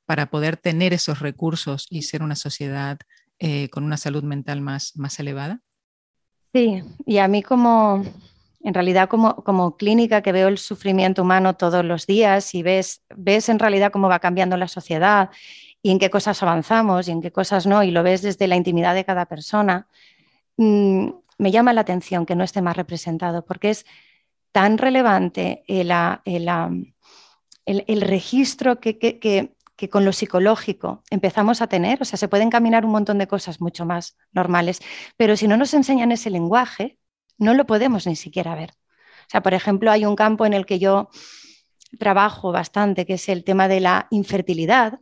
para 0.06 0.30
poder 0.30 0.56
tener 0.56 0.92
esos 0.92 1.20
recursos 1.20 1.86
y 1.90 2.02
ser 2.02 2.22
una 2.22 2.34
sociedad 2.34 2.98
eh, 3.38 3.68
con 3.68 3.84
una 3.84 3.96
salud 3.96 4.24
mental 4.24 4.60
más, 4.60 4.96
más 4.96 5.20
elevada? 5.20 5.60
Sí, 6.52 6.82
y 7.06 7.18
a 7.18 7.28
mí 7.28 7.42
como, 7.42 8.02
en 8.64 8.74
realidad 8.74 9.08
como, 9.08 9.36
como 9.36 9.76
clínica 9.76 10.22
que 10.22 10.32
veo 10.32 10.48
el 10.48 10.58
sufrimiento 10.58 11.22
humano 11.22 11.54
todos 11.54 11.84
los 11.84 12.06
días 12.06 12.54
y 12.54 12.62
ves, 12.62 13.02
ves 13.14 13.48
en 13.48 13.58
realidad 13.58 13.92
cómo 13.92 14.08
va 14.08 14.18
cambiando 14.18 14.56
la 14.56 14.66
sociedad 14.66 15.30
y 15.82 15.90
en 15.90 15.98
qué 15.98 16.10
cosas 16.10 16.42
avanzamos 16.42 17.06
y 17.06 17.12
en 17.12 17.20
qué 17.20 17.30
cosas 17.30 17.66
no, 17.66 17.82
y 17.82 17.90
lo 17.90 18.02
ves 18.02 18.22
desde 18.22 18.48
la 18.48 18.56
intimidad 18.56 18.94
de 18.94 19.04
cada 19.04 19.26
persona, 19.26 19.86
mm, 20.56 21.08
me 21.38 21.50
llama 21.50 21.72
la 21.72 21.82
atención 21.82 22.26
que 22.26 22.34
no 22.34 22.44
esté 22.44 22.60
más 22.62 22.76
representado, 22.76 23.44
porque 23.44 23.70
es 23.70 23.86
tan 24.52 24.78
relevante 24.78 25.64
el, 25.66 25.92
el, 27.66 28.00
registro 28.00 28.80
que, 28.80 29.54
con 29.90 30.04
lo 30.04 30.12
psicológico 30.12 31.02
empezamos 31.10 31.62
a 31.62 31.66
tener, 31.66 32.02
o 32.02 32.04
sea, 32.04 32.18
se 32.18 32.28
pueden 32.28 32.50
caminar 32.50 32.84
un 32.84 32.92
montón 32.92 33.18
de 33.18 33.28
cosas 33.28 33.60
mucho 33.60 33.86
más 33.86 34.16
normales, 34.32 34.80
pero 35.16 35.36
si 35.36 35.48
no 35.48 35.56
nos 35.56 35.74
enseñan 35.74 36.12
ese 36.12 36.30
lenguaje, 36.30 36.98
no 37.38 37.54
lo 37.54 37.66
podemos 37.66 38.06
ni 38.06 38.16
siquiera 38.16 38.54
ver. 38.54 38.70
O 38.70 39.30
sea, 39.30 39.42
por 39.42 39.54
ejemplo, 39.54 39.90
hay 39.90 40.04
un 40.04 40.16
campo 40.16 40.44
en 40.44 40.52
el 40.52 40.66
que 40.66 40.78
yo 40.78 41.08
trabajo 41.98 42.52
bastante, 42.52 43.06
que 43.06 43.14
es 43.14 43.28
el 43.28 43.44
tema 43.44 43.68
de 43.68 43.80
la 43.80 44.06
infertilidad, 44.10 45.00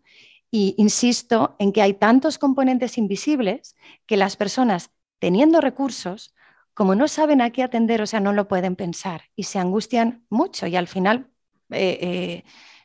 y 0.50 0.74
insisto 0.78 1.56
en 1.58 1.72
que 1.72 1.82
hay 1.82 1.94
tantos 1.94 2.38
componentes 2.38 2.96
invisibles 2.96 3.76
que 4.06 4.16
las 4.16 4.36
personas 4.36 4.90
teniendo 5.18 5.60
recursos 5.60 6.34
como 6.78 6.94
no 6.94 7.08
saben 7.08 7.40
a 7.40 7.50
qué 7.50 7.64
atender, 7.64 8.00
o 8.02 8.06
sea, 8.06 8.20
no 8.20 8.32
lo 8.32 8.46
pueden 8.46 8.76
pensar 8.76 9.22
y 9.34 9.42
se 9.42 9.58
angustian 9.58 10.24
mucho 10.30 10.68
y 10.68 10.76
al 10.76 10.86
final, 10.86 11.28
eh, 11.70 11.98
eh, 12.00 12.44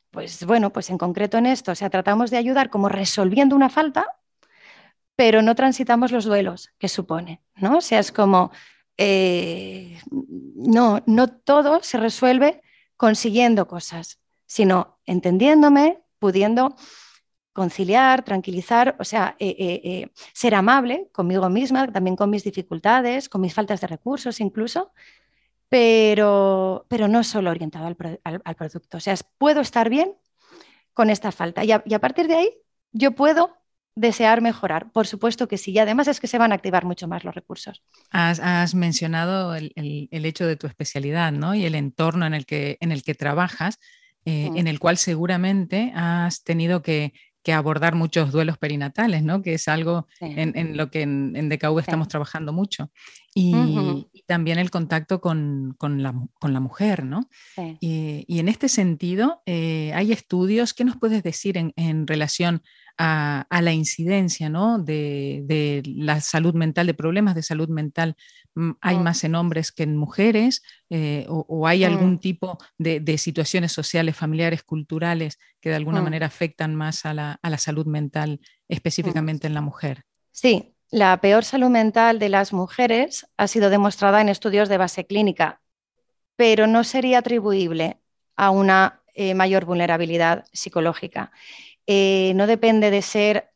pues 0.09 0.43
bueno, 0.47 0.73
pues 0.73 0.89
en 0.89 0.97
concreto 0.97 1.38
en 1.38 1.45
esto, 1.45 1.73
o 1.73 1.75
sea, 1.75 1.91
tratamos 1.91 2.31
de 2.31 2.38
ayudar 2.38 2.71
como 2.71 2.89
resolviendo 2.89 3.55
una 3.55 3.69
falta, 3.69 4.07
pero 5.15 5.43
no 5.43 5.53
transitamos 5.53 6.12
los 6.12 6.25
duelos 6.25 6.71
que 6.79 6.88
supone, 6.89 7.43
¿no? 7.57 7.77
O 7.77 7.81
sea, 7.81 8.00
es 8.00 8.12
como, 8.12 8.50
eh, 8.97 10.00
no, 10.09 11.03
no 11.05 11.27
todo 11.27 11.83
se 11.83 12.00
resuelve 12.00 12.63
consiguiendo 12.97 13.67
cosas, 13.67 14.19
sino 14.47 14.97
entendiéndome, 15.05 16.01
pudiendo 16.17 16.75
conciliar, 17.53 18.25
tranquilizar, 18.25 18.95
o 19.00 19.03
sea, 19.03 19.36
eh, 19.39 19.55
eh, 19.57 19.81
eh, 19.83 20.10
ser 20.33 20.55
amable 20.55 21.07
conmigo 21.12 21.50
misma, 21.50 21.89
también 21.91 22.15
con 22.15 22.29
mis 22.29 22.43
dificultades, 22.43 23.29
con 23.29 23.41
mis 23.41 23.53
faltas 23.53 23.79
de 23.79 23.88
recursos 23.88 24.41
incluso, 24.41 24.91
pero, 25.69 26.86
pero 26.89 27.07
no 27.07 27.24
solo 27.24 27.51
orientado 27.51 27.86
al, 27.86 28.55
producto. 28.55 28.98
O 28.98 29.00
sea, 29.00 29.15
puedo 29.38 29.62
estar 29.62 29.89
bien 29.89 30.13
con 30.93 31.10
esta 31.10 31.31
falta 31.31 31.63
y 31.63 31.72
a, 31.72 32.00
partir 32.00 32.27
de 32.27 32.36
ahí 32.36 32.53
yo 32.91 33.12
puedo 33.12 33.55
desear 33.95 34.41
mejorar. 34.41 34.91
Por 34.91 35.05
supuesto 35.07 35.48
que 35.48 35.57
sí. 35.57 35.72
Y 35.72 35.79
además 35.79 36.07
es 36.07 36.19
que 36.19 36.27
se 36.27 36.39
van 36.39 36.51
a 36.51 36.55
activar 36.55 36.86
mucho 36.86 37.07
más 37.07 37.24
los 37.24 37.33
recursos. 37.33 37.83
Has, 38.12 38.74
mencionado 38.75 39.55
el, 39.55 39.72
hecho 40.12 40.45
de 40.45 40.55
tu 40.55 40.67
especialidad 40.67 41.31
¿no? 41.31 41.53
y 41.55 41.65
el 41.65 41.75
entorno 41.75 42.25
en 42.25 42.33
el 42.33 42.45
que, 42.45 42.77
en 42.79 42.91
el 42.91 43.03
que 43.03 43.15
trabajas, 43.15 43.79
mm. 44.25 44.57
en 44.57 44.67
el 44.67 44.79
cual 44.79 44.98
seguramente 44.98 45.91
has 45.95 46.43
tenido 46.43 46.81
que 46.83 47.13
que 47.43 47.53
abordar 47.53 47.93
muchos 47.95 48.31
duelos 48.31 48.57
perinatales, 48.57 49.21
¿no? 49.23 49.41
que 49.41 49.55
es 49.55 49.67
algo 49.67 50.07
en, 50.21 50.77
lo 50.77 50.89
que 50.89 51.01
en, 51.01 51.33
en 51.35 51.50
DKV 51.50 51.79
estamos 51.79 52.07
trabajando 52.07 52.53
mucho. 52.53 52.89
Y, 53.35 54.07
también 54.25 54.57
el 54.57 54.71
contacto 54.71 55.19
con, 55.19 55.75
la, 55.81 56.59
mujer. 56.59 57.03
¿no? 57.03 57.29
Y, 57.79 58.39
en 58.39 58.47
este 58.47 58.69
sentido, 58.69 59.41
eh, 59.45 59.91
hay 59.93 60.12
estudios, 60.12 60.73
¿qué 60.73 60.85
nos 60.85 60.97
puedes 60.97 61.21
decir 61.23 61.57
en, 61.57 61.73
en 61.75 62.07
relación 62.07 62.63
a, 62.97 63.62
la 63.62 63.73
incidencia 63.73 64.50
¿no? 64.50 64.79
de, 64.79 65.83
la 65.85 66.21
salud 66.21 66.53
mental, 66.53 66.88
de 66.88 66.93
problemas 66.93 67.35
de 67.35 67.43
salud 67.43 67.69
mental, 67.69 68.15
hay 68.81 68.98
mm. 68.98 69.03
más 69.03 69.24
en 69.24 69.36
hombres 69.36 69.72
que 69.72 69.83
en 69.83 69.98
mujeres, 69.98 70.62
eh, 70.89 71.25
o, 71.29 71.67
hay 71.67 71.83
algún 71.83 72.13
mm. 72.13 72.19
tipo 72.19 72.57
de, 72.77 73.17
situaciones 73.17 73.72
sociales, 73.72 74.15
familiares, 74.15 74.63
culturales 74.63 75.39
que 75.60 75.69
de 75.69 75.75
alguna 75.75 76.01
manera 76.01 76.27
afectan 76.27 76.75
más 76.75 77.05
a 77.05 77.13
la, 77.13 77.57
salud 77.57 77.86
mental, 77.86 78.39
específicamente 78.67 79.48
en 79.48 79.53
la 79.53 79.62
mujer. 79.62 80.03
Sí, 80.31 80.75
la 80.89 81.19
peor 81.22 81.43
salud 81.43 81.69
mental 81.69 82.19
de 82.19 82.29
las 82.29 82.53
mujeres 82.53 83.27
ha 83.38 83.48
sido 83.48 83.69
demostrada 83.69 84.22
en 84.22 84.29
estudios 84.29 84.69
de 84.69 84.77
base 84.77 85.05
clínica, 85.05 85.62
pero 86.36 86.67
no 86.67 86.83
sería 86.83 87.19
atribuible 87.19 88.00
a 88.36 88.50
una 88.50 89.01
eh, 89.13 89.33
mayor 89.33 89.65
vulnerabilidad 89.65 90.45
psicológica. 90.51 91.31
Eh, 91.88 92.33
no 92.36 92.48
depende 92.48 92.91
de 92.91 93.01
ser 93.01 93.51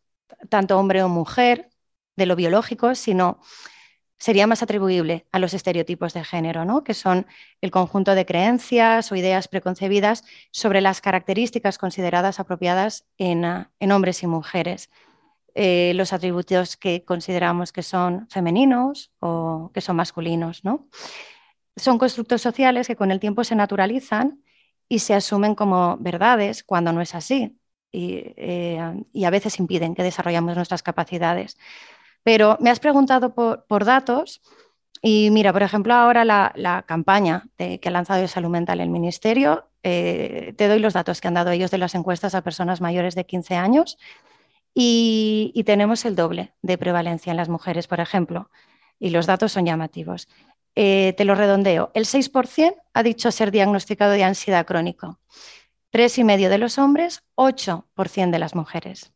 tanto 0.49 0.77
hombre 0.77 1.03
o 1.03 1.09
mujer, 1.09 1.69
de 2.17 2.25
lo 2.25 2.35
biológico, 2.35 2.95
sino 2.95 3.39
sería 4.17 4.47
más 4.47 4.63
atribuible 4.63 5.25
a 5.31 5.39
los 5.39 5.53
estereotipos 5.53 6.13
de 6.13 6.23
género, 6.23 6.65
¿no? 6.65 6.83
que 6.83 6.93
son 6.93 7.27
el 7.61 7.71
conjunto 7.71 8.15
de 8.15 8.25
creencias 8.25 9.11
o 9.11 9.15
ideas 9.15 9.47
preconcebidas 9.47 10.23
sobre 10.51 10.81
las 10.81 11.01
características 11.01 11.77
consideradas 11.77 12.39
apropiadas 12.39 13.05
en, 13.17 13.45
ah, 13.45 13.71
hombres 13.79 14.23
y 14.23 14.27
mujeres. 14.27 14.89
Eh, 15.55 15.93
los 15.95 16.13
atributos 16.13 16.77
que 16.77 17.03
consideramos 17.03 17.71
que 17.71 17.81
son 17.81 18.27
femeninos 18.29 19.11
o 19.19 19.71
que 19.73 19.81
son 19.81 19.95
masculinos. 19.95 20.63
¿no? 20.63 20.87
Son 21.75 21.97
constructos 21.97 22.41
sociales 22.41 22.87
que 22.87 22.95
con 22.95 23.11
el 23.11 23.19
tiempo 23.19 23.43
se 23.43 23.55
naturalizan 23.55 24.43
y 24.89 24.99
se 24.99 25.13
asumen 25.13 25.55
como 25.55 25.97
verdades 25.97 26.63
cuando 26.63 26.93
no 26.93 27.01
es 27.01 27.15
así. 27.15 27.57
Eh, 27.91 28.79
y, 29.13 29.23
a 29.23 29.29
veces 29.29 29.59
impiden 29.59 29.95
que 29.95 30.03
desarrollemos 30.03 30.55
nuestras 30.55 30.83
capacidades. 30.83 31.57
Pero 32.27 32.57
me 32.59 32.69
has 32.69 32.81
preguntado 32.81 33.33
por, 33.33 33.85
datos 33.85 34.41
y 35.01 35.29
mira, 35.31 35.53
por 35.53 35.63
ejemplo, 35.63 35.93
ahora 35.93 36.25
la, 36.25 36.83
campaña 36.85 37.47
que 37.57 37.79
ha 37.85 37.89
lanzado 37.89 38.19
de 38.19 38.27
salud 38.27 38.49
mental 38.49 38.81
el 38.81 38.89
Ministerio, 38.89 39.69
eh, 39.81 40.53
te 40.57 40.67
doy 40.67 40.79
los 40.79 40.91
datos 40.91 41.21
que 41.21 41.29
han 41.29 41.35
dado 41.35 41.51
ellos 41.51 41.71
de 41.71 41.77
las 41.77 41.95
encuestas 41.95 42.35
a 42.35 42.41
personas 42.41 42.81
mayores 42.81 43.15
de 43.15 43.25
15 43.25 43.55
años 43.55 43.97
y, 44.73 45.63
tenemos 45.65 46.03
el 46.03 46.17
doble 46.17 46.53
de 46.61 46.77
prevalencia 46.77 47.31
en 47.31 47.37
las 47.37 47.47
mujeres, 47.47 47.87
por 47.87 48.01
ejemplo, 48.01 48.49
y 48.99 49.11
los 49.11 49.25
datos 49.25 49.53
son 49.53 49.65
llamativos. 49.65 50.27
Eh, 50.75 51.13
te 51.15 51.23
lo 51.23 51.33
redondeo, 51.33 51.91
el 51.93 52.03
6% 52.03 52.75
ha 52.93 53.03
dicho 53.03 53.31
ser 53.31 53.51
diagnosticado 53.51 54.11
de 54.11 54.25
ansiedad 54.25 54.65
crónico. 54.65 55.17
3,5% 55.93 56.49
de 56.49 56.57
los 56.57 56.77
hombres, 56.77 57.23
8% 57.35 58.31
de 58.31 58.39
las 58.39 58.53
mujeres. 58.53 59.13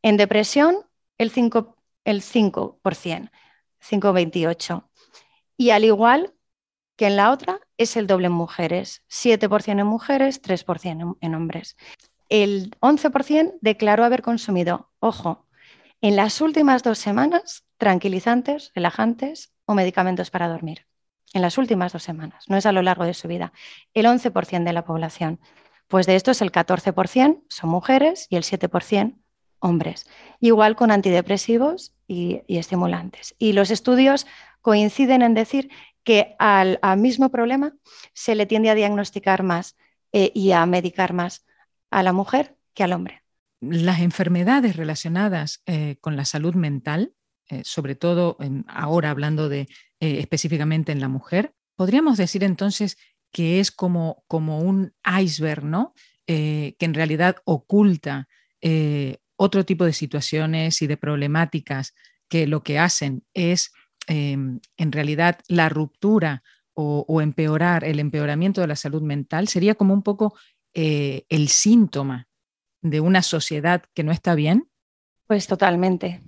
En 0.00 0.16
depresión, 0.16 0.86
el 1.18 1.32
5%, 1.32 1.74
el 2.04 2.22
5,28%. 2.22 4.88
Y 5.56 5.70
al 5.70 5.84
igual 5.84 6.34
que 6.96 7.06
en 7.06 7.16
la 7.16 7.30
otra, 7.30 7.60
es 7.76 7.96
el 7.96 8.06
doble 8.06 8.26
en 8.26 8.32
mujeres, 8.32 9.02
7% 9.10 9.80
en 9.80 9.86
mujeres, 9.86 10.42
3% 10.42 11.18
en 11.20 11.34
hombres. 11.34 11.76
El 12.28 12.70
11% 12.80 13.58
declaró 13.60 14.04
haber 14.04 14.22
consumido, 14.22 14.90
ojo, 14.98 15.46
en 16.00 16.16
las 16.16 16.40
últimas 16.40 16.82
dos 16.82 16.98
semanas, 16.98 17.64
tranquilizantes, 17.76 18.72
relajantes 18.74 19.52
o 19.66 19.74
medicamentos 19.74 20.30
para 20.30 20.48
dormir 20.48 20.86
en 21.36 21.42
las 21.42 21.58
últimas 21.58 21.92
dos 21.92 22.02
semanas, 22.02 22.44
no 22.48 22.56
es 22.56 22.66
a 22.66 22.72
lo 22.72 22.82
largo 22.82 23.04
de 23.04 23.14
su 23.14 23.28
vida, 23.28 23.52
el 23.92 24.06
11% 24.06 24.64
de 24.64 24.72
la 24.72 24.84
población. 24.84 25.38
Pues 25.86 26.06
de 26.06 26.16
estos 26.16 26.40
el 26.40 26.50
14% 26.50 27.44
son 27.48 27.70
mujeres 27.70 28.26
y 28.30 28.36
el 28.36 28.42
7% 28.42 29.18
hombres. 29.66 30.06
Igual 30.40 30.76
con 30.76 30.90
antidepresivos 30.90 31.92
y, 32.06 32.42
estimulantes. 32.48 33.34
Y 33.38 33.52
los 33.52 33.70
estudios 33.70 34.26
coinciden 34.62 35.22
en 35.22 35.34
decir 35.34 35.70
que 36.04 36.36
al, 36.38 36.78
mismo 36.98 37.30
problema 37.30 37.74
se 38.14 38.34
le 38.34 38.46
tiende 38.46 38.70
a 38.70 38.74
diagnosticar 38.74 39.42
más 39.42 39.76
eh, 40.12 40.30
y 40.34 40.52
a 40.52 40.64
medicar 40.66 41.12
más 41.12 41.44
a 41.90 42.02
la 42.02 42.12
mujer 42.12 42.56
que 42.74 42.84
al 42.84 42.92
hombre. 42.92 43.22
Las 43.60 44.00
enfermedades 44.00 44.76
relacionadas 44.76 45.62
eh, 45.66 45.96
con 46.00 46.16
la 46.16 46.24
salud 46.24 46.54
mental, 46.54 47.12
eh, 47.48 47.62
sobre 47.64 47.96
todo 47.96 48.36
ahora 48.68 49.10
hablando 49.10 49.48
de 49.48 49.68
específicamente 49.98 50.92
en 50.92 51.00
la 51.00 51.08
mujer. 51.08 51.54
Podríamos 51.74 52.18
decir 52.18 52.44
entonces 52.44 52.98
que 53.32 53.60
es 53.60 53.70
como, 53.70 54.24
como 54.28 54.60
un 54.60 54.92
iceberg, 55.20 55.64
¿no? 55.64 55.94
Que 56.26 56.76
en 56.78 56.94
realidad 56.94 57.36
oculta 57.44 58.28
otro 59.36 59.64
tipo 59.64 59.84
de 59.84 59.92
situaciones 59.92 60.82
y 60.82 60.86
de 60.86 60.96
problemáticas 60.96 61.94
que 62.28 62.46
lo 62.46 62.62
que 62.62 62.78
hacen 62.78 63.24
es 63.34 63.72
em, 64.08 64.60
en 64.76 64.92
realidad 64.92 65.40
la 65.48 65.68
ruptura 65.68 66.42
o, 66.78 67.22
empeorar, 67.22 67.84
el 67.84 68.00
empeoramiento 68.00 68.60
de 68.60 68.66
la 68.66 68.76
salud 68.76 69.00
mental, 69.00 69.48
sería 69.48 69.76
como 69.76 69.94
un 69.94 70.02
poco 70.02 70.34
el 70.74 71.48
síntoma 71.48 72.28
de 72.90 73.00
una 73.00 73.22
sociedad 73.22 73.82
que 73.94 74.04
no 74.04 74.12
está 74.12 74.34
bien? 74.34 74.68
Pues 75.26 75.46
totalmente, 75.46 76.22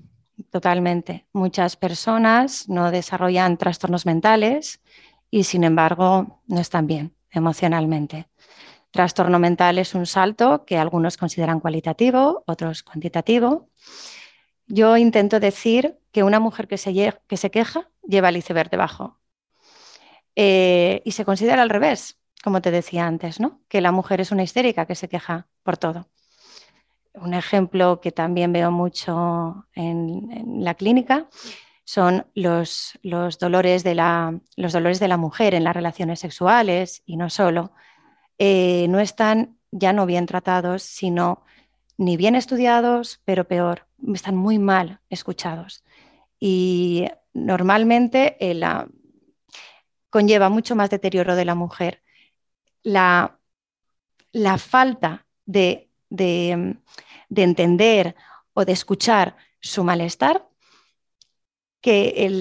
totalmente. 0.50 1.26
Muchas 1.32 1.76
personas 1.76 2.68
no 2.68 2.90
desarrollan 2.90 3.56
trastornos 3.56 4.06
mentales 4.06 4.80
y 5.30 5.44
sin 5.44 5.64
embargo 5.64 6.42
no 6.46 6.60
están 6.60 6.86
bien 6.86 7.14
emocionalmente. 7.30 8.28
Trastorno 8.90 9.38
mental 9.38 9.78
es 9.78 9.94
un 9.94 10.06
salto 10.06 10.64
que 10.64 10.78
algunos 10.78 11.16
consideran 11.16 11.60
cualitativo, 11.60 12.44
otros 12.46 12.82
cuantitativo. 12.82 13.68
Yo 14.66 14.96
intento 14.96 15.40
decir 15.40 15.98
que 16.12 16.22
una 16.22 16.40
mujer 16.40 16.68
que 16.68 16.78
se, 16.78 16.92
que 17.26 17.36
se 17.36 17.50
queja 17.50 17.90
lleva 18.02 18.28
el 18.30 18.36
iceberg 18.36 18.70
debajo. 18.70 19.18
Eh, 20.36 21.02
y 21.04 21.12
se 21.12 21.24
considera 21.24 21.62
al 21.62 21.70
revés, 21.70 22.18
como 22.42 22.62
te 22.62 22.70
decía 22.70 23.06
antes, 23.06 23.40
¿no? 23.40 23.60
que 23.68 23.80
la 23.80 23.92
mujer 23.92 24.20
es 24.20 24.30
una 24.30 24.42
histérica 24.42 24.86
que 24.86 24.94
se 24.94 25.08
queja 25.08 25.48
por 25.62 25.76
todo 25.76 26.08
un 27.20 27.34
ejemplo 27.34 28.00
que 28.00 28.12
también 28.12 28.52
veo 28.52 28.70
mucho 28.70 29.66
en, 29.74 30.64
la 30.64 30.74
clínica 30.74 31.28
son 31.84 32.26
los, 32.34 32.98
dolores 33.40 33.82
de 33.82 33.94
la, 33.94 34.40
mujer 35.16 35.54
en 35.54 35.64
las 35.64 35.74
relaciones 35.74 36.20
sexuales 36.20 37.02
y 37.06 37.16
no 37.16 37.30
solo. 37.30 37.72
Eh, 38.38 38.86
no 38.88 39.00
están 39.00 39.58
ya 39.70 39.92
no 39.92 40.06
bien 40.06 40.26
tratados, 40.26 40.82
sino 40.82 41.44
ni 41.96 42.16
bien 42.16 42.34
estudiados, 42.34 43.20
pero 43.24 43.46
peor, 43.48 43.86
están 44.14 44.36
muy 44.36 44.58
mal 44.58 45.00
escuchados. 45.10 45.84
Y 46.40 47.06
normalmente 47.34 48.36
eh, 48.40 48.54
la, 48.54 48.88
conlleva 50.10 50.48
mucho 50.48 50.76
más 50.76 50.90
deterioro 50.90 51.36
de 51.36 51.44
la 51.44 51.54
mujer. 51.54 52.02
La, 52.82 53.38
la 54.32 54.58
falta 54.58 55.26
de, 55.44 55.90
de 56.10 56.76
de 57.28 57.42
entender 57.42 58.16
o 58.54 58.64
de 58.64 58.72
escuchar 58.72 59.36
su 59.60 59.84
malestar 59.84 60.48
que 61.80 62.26
el, 62.26 62.40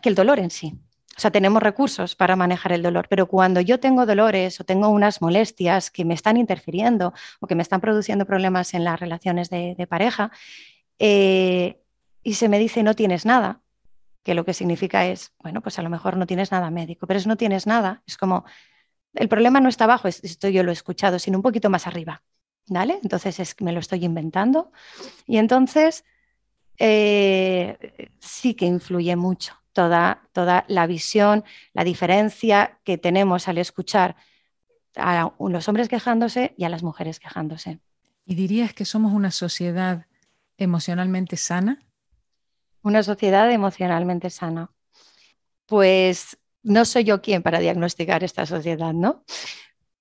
que 0.00 0.08
el 0.08 0.14
dolor 0.14 0.38
en 0.38 0.50
sí. 0.50 0.78
O 1.16 1.20
sea, 1.20 1.30
tenemos 1.30 1.62
recursos 1.62 2.14
para 2.14 2.36
manejar 2.36 2.72
el 2.72 2.82
dolor, 2.82 3.06
pero 3.08 3.26
cuando 3.26 3.60
yo 3.60 3.80
tengo 3.80 4.04
dolores 4.04 4.60
o 4.60 4.64
tengo 4.64 4.88
unas 4.88 5.22
molestias 5.22 5.90
que 5.90 6.04
me 6.04 6.14
están 6.14 6.36
interfiriendo 6.36 7.14
o 7.40 7.46
que 7.46 7.54
me 7.54 7.62
están 7.62 7.80
produciendo 7.80 8.26
problemas 8.26 8.74
en 8.74 8.84
las 8.84 9.00
relaciones 9.00 9.48
de, 9.48 9.86
pareja, 9.88 10.30
eh, 10.98 11.80
y 12.22 12.34
se 12.34 12.48
me 12.48 12.58
dice 12.58 12.82
no 12.82 12.94
tienes 12.94 13.24
nada, 13.24 13.60
que 14.22 14.34
lo 14.34 14.44
que 14.44 14.54
significa 14.54 15.06
es, 15.06 15.32
bueno, 15.42 15.62
pues 15.62 15.78
a 15.78 15.82
lo 15.82 15.90
mejor 15.90 16.16
no 16.16 16.26
tienes 16.26 16.50
nada 16.52 16.70
médico, 16.70 17.06
pero 17.06 17.18
es 17.18 17.26
no 17.26 17.36
tienes 17.36 17.66
nada, 17.66 18.02
es 18.06 18.16
como, 18.18 18.44
el 19.14 19.28
problema 19.28 19.60
no 19.60 19.68
está 19.68 19.84
abajo, 19.84 20.08
esto 20.08 20.48
yo 20.48 20.62
lo 20.62 20.70
he 20.70 20.74
escuchado, 20.74 21.18
sino 21.18 21.38
un 21.38 21.42
poquito 21.42 21.70
más 21.70 21.86
arriba 21.86 22.22
¿vale? 22.68 22.98
Entonces 23.02 23.38
es, 23.40 23.56
me 23.60 23.72
lo 23.72 23.80
estoy 23.80 24.04
inventando. 24.04 24.72
Y 25.26 25.38
entonces 25.38 26.04
eh, 26.78 28.10
sí 28.18 28.54
que 28.54 28.66
influye 28.66 29.16
mucho 29.16 29.54
toda, 29.76 30.22
toda 30.32 30.64
la 30.68 30.86
visión, 30.86 31.44
la 31.74 31.84
diferencia 31.84 32.80
que 32.82 32.96
tenemos 32.96 33.46
al 33.46 33.58
escuchar 33.58 34.16
a 34.96 35.30
los 35.38 35.68
hombres 35.68 35.90
quejándose 35.90 36.54
y 36.56 36.64
a 36.64 36.70
las 36.70 36.82
mujeres 36.82 37.20
quejándose. 37.20 37.78
¿Y 38.24 38.36
dirías 38.36 38.72
que 38.72 38.86
somos 38.86 39.12
una 39.12 39.30
sociedad 39.30 40.06
emocionalmente 40.56 41.36
sana? 41.36 41.78
Una 42.80 43.02
sociedad 43.02 43.52
emocionalmente 43.52 44.30
sana. 44.30 44.70
Pues 45.66 46.38
no 46.62 46.86
soy 46.86 47.04
yo 47.04 47.20
quien 47.20 47.42
para 47.42 47.58
diagnosticar 47.58 48.24
esta 48.24 48.46
sociedad, 48.46 48.94
¿no? 48.94 49.24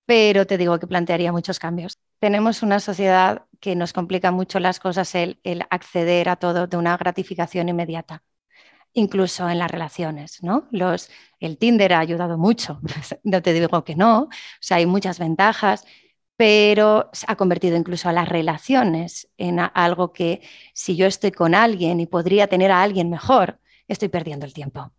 Pero 0.05 0.47
te 0.47 0.57
digo 0.57 0.79
que 0.79 0.88
plantearía 0.88 1.33
muchos 1.33 1.59
cambios. 1.59 1.97
Tenemos 2.19 2.63
una 2.63 2.79
sociedad 2.79 3.45
que 3.59 3.75
nos 3.75 3.91
complica 3.91 4.31
mucho 4.31 4.61
las 4.61 4.79
cosas 4.79 5.13
el, 5.15 5.38
acceder 5.69 6.29
a 6.29 6.38
todo 6.38 6.65
de 6.65 6.77
una 6.77 6.95
gratificación 6.95 7.67
inmediata 7.67 8.23
incluso 8.95 9.47
en 9.49 9.60
las 9.60 9.69
relaciones, 9.69 10.41
¿no? 10.41 10.67
Los, 10.71 11.12
el 11.39 11.58
Tinder 11.58 11.93
ha 11.93 11.99
ayudado 11.99 12.38
mucho, 12.38 12.79
no 13.23 13.41
te 13.41 13.53
digo 13.53 13.84
que 13.84 13.95
no, 13.95 14.21
o 14.23 14.29
sea, 14.60 14.77
hay 14.77 14.88
muchas 14.88 15.19
ventajas, 15.19 15.86
pero 16.38 17.12
ha 17.27 17.36
convertido 17.36 17.77
incluso 17.77 18.10
a 18.10 18.13
las 18.13 18.27
relaciones 18.27 19.29
en 19.38 19.60
algo 19.60 20.12
que 20.12 20.41
si 20.73 20.95
yo 20.95 21.05
estoy 21.05 21.31
con 21.31 21.53
alguien 21.55 21.99
y 21.99 22.08
podría 22.08 22.47
tener 22.47 22.71
a 22.71 22.81
alguien 22.81 23.10
mejor, 23.10 23.60
estoy 23.88 24.10
perdiendo 24.10 24.45
el 24.45 24.53
tiempo, 24.53 24.91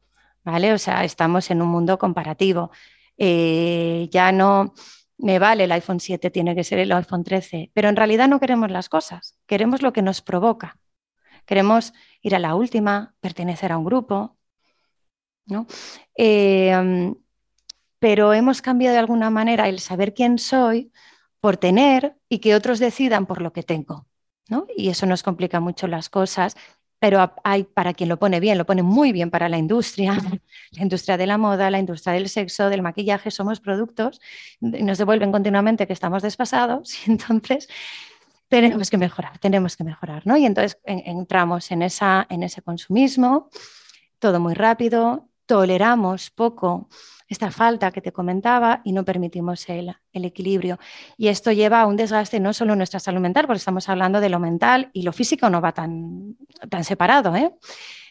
¿vale? 0.45 0.73
O 0.73 0.79
sea, 0.79 1.05
estamos 1.05 1.51
en 1.51 1.61
un 1.61 1.69
mundo 1.69 1.99
comparativo. 1.99 2.71
Eh, 3.19 4.09
ya 4.11 4.31
no 4.33 4.75
me 5.19 5.39
vale 5.39 5.65
el 5.65 5.73
iPhone 5.73 6.01
7, 6.01 6.31
tiene 6.31 6.55
que 6.55 6.65
ser 6.65 6.79
el 6.79 6.93
iPhone 6.93 7.25
13, 7.25 7.71
pero 7.75 7.89
en 7.89 7.97
realidad 7.97 8.29
no 8.29 8.41
queremos 8.41 8.71
las 8.71 8.89
cosas, 8.89 9.39
queremos 9.47 9.83
lo 9.83 9.93
que 9.93 10.03
nos 10.03 10.23
provoca. 10.23 10.79
Queremos 11.47 11.95
ir 12.21 12.35
a 12.35 12.39
la 12.39 12.55
última, 12.55 13.15
pertenecer 13.21 13.73
a 13.73 13.79
un 13.79 13.85
grupo, 13.85 14.37
¿no? 15.47 15.67
Eh, 16.17 17.15
pero 17.99 18.33
hemos 18.35 18.63
cambiado 18.63 18.95
de 18.95 19.01
alguna 19.01 19.31
manera 19.31 19.69
el 19.69 19.81
saber 19.81 20.13
quién 20.13 20.39
soy 20.39 20.93
por 21.41 21.57
tener 21.57 22.17
y 22.29 22.41
que 22.41 22.55
otros 22.55 22.79
decidan 22.79 23.27
por 23.27 23.41
lo 23.41 23.53
que 23.53 23.63
tengo. 23.63 24.07
¿no? 24.49 24.67
Y 24.77 24.89
eso 24.89 25.07
nos 25.07 25.23
complica 25.23 25.61
mucho 25.61 25.87
las 25.87 26.09
cosas, 26.09 26.57
pero 26.99 27.35
hay 27.45 27.65
para 27.65 27.95
quien 27.95 28.09
lo 28.09 28.19
pone 28.19 28.41
bien, 28.41 28.59
lo 28.59 28.67
pone 28.67 28.83
muy 28.83 29.13
bien 29.13 29.31
para 29.31 29.49
la 29.49 29.59
industria, 29.59 30.15
la 30.73 30.83
industria 30.83 31.17
de 31.17 31.27
la 31.27 31.39
moda, 31.39 31.71
la 31.71 31.79
industria 31.79 32.15
del 32.15 32.29
sexo, 32.29 32.69
del 32.69 32.83
maquillaje, 32.83 33.31
somos 33.31 33.61
productos, 33.61 34.21
nos 34.61 34.99
devuelven 34.99 35.33
continuamente 35.33 35.87
que 35.87 35.93
estamos 35.93 36.23
desfasados 36.23 36.95
y 37.07 37.11
entonces 37.11 37.69
tenemos 38.49 38.91
que 38.91 38.99
mejorar, 38.99 39.39
tenemos 39.39 39.77
que 39.77 39.85
mejorar, 39.85 40.27
¿no? 40.27 40.37
Y 40.37 40.47
entonces 40.47 40.79
entramos 40.85 41.71
en, 41.71 41.83
esa, 41.83 42.27
en 42.31 42.43
ese 42.43 42.63
consumismo, 42.63 43.51
todo 44.19 44.41
muy 44.41 44.55
rápido, 44.55 45.29
toleramos 45.47 46.31
poco 46.31 46.89
esta 47.29 47.51
falta 47.51 47.91
que 47.91 48.01
te 48.01 48.13
comentaba 48.13 48.83
y 48.85 48.93
no 48.93 49.05
permitimos 49.05 49.69
el, 49.69 49.97
equilibrio. 50.13 50.79
Y 51.17 51.29
esto 51.29 51.51
lleva 51.51 51.81
a 51.81 51.87
un 51.87 51.97
desgaste 51.97 52.39
no 52.41 52.53
solo 52.53 52.73
en 52.75 52.79
nuestra 52.79 53.01
salud 53.01 53.21
mental, 53.21 53.47
porque 53.47 53.59
estamos 53.59 53.89
hablando 53.89 54.21
de 54.21 54.29
lo 54.29 54.39
mental 54.39 54.91
y 54.93 55.03
lo 55.03 55.13
físico 55.13 55.51
no 55.51 55.61
va 55.61 55.73
tan, 55.73 56.37
tan 56.71 56.85
separado, 56.85 57.35
¿eh? 57.35 57.53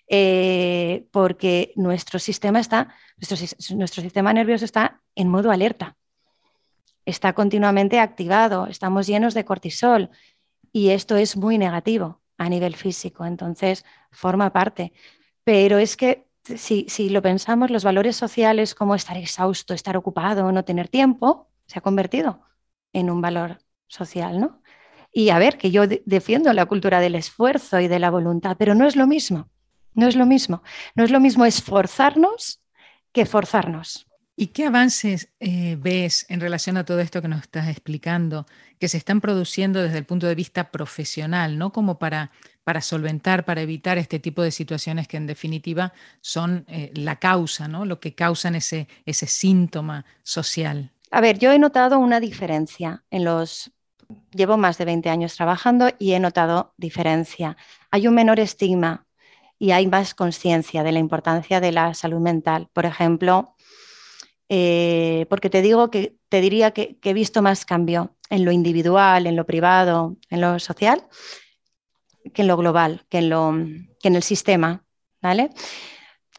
Eh, 0.08 1.08
porque 1.12 1.74
nuestro 1.76 2.20
sistema 2.20 2.60
está, 2.60 2.90
nuestro, 3.18 3.76
nuestro 3.76 4.04
sistema 4.04 4.34
nervioso 4.34 4.66
está 4.66 5.02
en 5.16 5.30
modo 5.30 5.50
alerta, 5.50 5.98
está 7.06 7.34
continuamente 7.34 8.00
activado, 8.00 8.68
estamos 8.68 9.08
llenos 9.08 9.34
de 9.34 9.46
cortisol 9.46 10.10
y 10.72 10.90
esto 10.90 11.16
es 11.16 11.38
muy 11.38 11.58
negativo 11.58 12.22
a 12.38 12.50
nivel 12.50 12.76
físico, 12.76 13.26
entonces 13.26 13.86
forma 14.12 14.52
parte. 14.52 14.94
Pero 15.44 15.78
es 15.78 15.96
que 15.96 16.28
si, 16.44 17.10
lo 17.10 17.22
pensamos, 17.22 17.72
los 17.72 17.84
valores 17.84 18.16
sociales 18.16 18.76
como 18.76 18.96
estar 18.96 19.18
exhausto, 19.18 19.74
estar 19.74 19.98
ocupado, 19.98 20.52
no 20.52 20.66
tener 20.66 20.88
tiempo, 20.88 21.50
se 21.66 21.80
ha 21.80 21.82
convertido 21.82 22.42
en 22.94 23.10
un 23.10 23.22
valor 23.22 23.60
social, 23.88 24.40
¿no? 24.40 24.62
Y 25.12 25.30
a 25.30 25.40
ver, 25.40 25.58
que 25.58 25.72
yo 25.72 25.84
defiendo 25.88 26.52
la 26.52 26.66
cultura 26.66 27.00
del 27.00 27.16
esfuerzo 27.16 27.80
y 27.80 27.88
de 27.88 28.00
la 28.00 28.12
voluntad, 28.12 28.58
pero 28.60 28.76
no 28.76 28.86
es 28.86 28.98
lo 28.98 29.08
mismo, 29.08 29.50
no 29.96 30.08
es 30.08 30.16
lo 30.16 30.26
mismo. 30.26 30.62
No 30.94 31.04
es 31.04 31.12
lo 31.12 31.20
mismo 31.20 31.46
esforzarnos 31.46 32.62
que 33.12 33.26
forzarnos. 33.26 34.05
¿Y 34.36 34.48
qué 34.48 34.66
avances 34.66 35.30
eh, 35.40 35.78
ves 35.80 36.26
en 36.30 36.42
relación 36.42 36.76
a 36.78 36.86
todo 36.86 37.00
esto 37.00 37.22
que 37.22 37.28
nos 37.28 37.42
estás 37.42 37.70
explicando, 37.70 38.46
que 38.80 38.90
se 38.90 38.98
están 38.98 39.22
produciendo 39.22 39.82
desde 39.82 39.98
el 39.98 40.06
punto 40.06 40.28
de 40.28 40.36
vista 40.36 40.72
profesional, 40.72 41.58
¿no? 41.58 41.72
Como 41.72 42.00
para 42.00 42.32
para 42.66 42.82
solventar, 42.82 43.46
para 43.46 43.62
evitar 43.62 43.98
este 44.00 44.20
tipo 44.20 44.42
de 44.42 44.52
situaciones 44.52 45.08
que 45.08 45.18
en 45.18 45.28
definitiva 45.28 45.94
son 46.20 46.66
eh, 46.68 46.92
la 46.96 47.18
causa, 47.18 47.68
¿no? 47.68 47.86
lo 47.86 48.00
que 48.00 48.16
causan 48.16 48.56
ese, 48.56 48.88
ese 49.06 49.28
síntoma 49.28 50.04
social. 50.24 50.92
A 51.12 51.22
ver, 51.22 51.38
yo 51.38 51.52
he 51.52 51.60
notado 51.60 52.00
una 52.00 52.20
diferencia 52.20 53.06
en 53.12 53.24
los... 53.24 53.72
Llevo 54.32 54.58
más 54.58 54.78
de 54.78 54.86
20 54.86 55.10
años 55.10 55.36
trabajando 55.36 55.90
y 55.98 56.14
he 56.14 56.20
notado 56.20 56.74
diferencia. 56.78 57.56
Hay 57.90 58.08
un 58.08 58.16
menor 58.16 58.40
estigma 58.40 59.06
y 59.58 59.72
hay 59.72 59.88
más 59.88 60.14
conciencia 60.14 60.84
de 60.84 60.92
la 60.92 61.00
importancia 61.00 61.60
de 61.60 61.72
la 61.72 61.94
salud 61.94 62.20
mental. 62.20 62.68
Por 62.74 62.86
ejemplo, 62.86 63.56
eh, 64.50 65.26
porque 65.30 65.50
te 65.50 65.62
digo 65.62 65.90
que 65.90 66.16
te 66.30 66.42
diría 66.42 66.72
que, 66.72 66.98
he 67.02 67.14
visto 67.14 67.42
más 67.42 67.66
cambio 67.66 68.16
en 68.30 68.46
lo 68.46 68.52
individual, 68.52 69.28
en 69.28 69.36
lo 69.36 69.46
privado, 69.46 70.18
en 70.30 70.42
lo 70.42 70.60
social, 70.60 71.04
que 72.34 72.42
en 72.42 72.48
lo 72.48 72.58
global, 72.58 73.06
que 73.10 73.20
en, 73.20 73.30
lo, 73.30 73.54
que 74.00 74.08
en 74.08 74.16
el 74.16 74.24
sistema. 74.24 74.84
¿vale? 75.22 75.50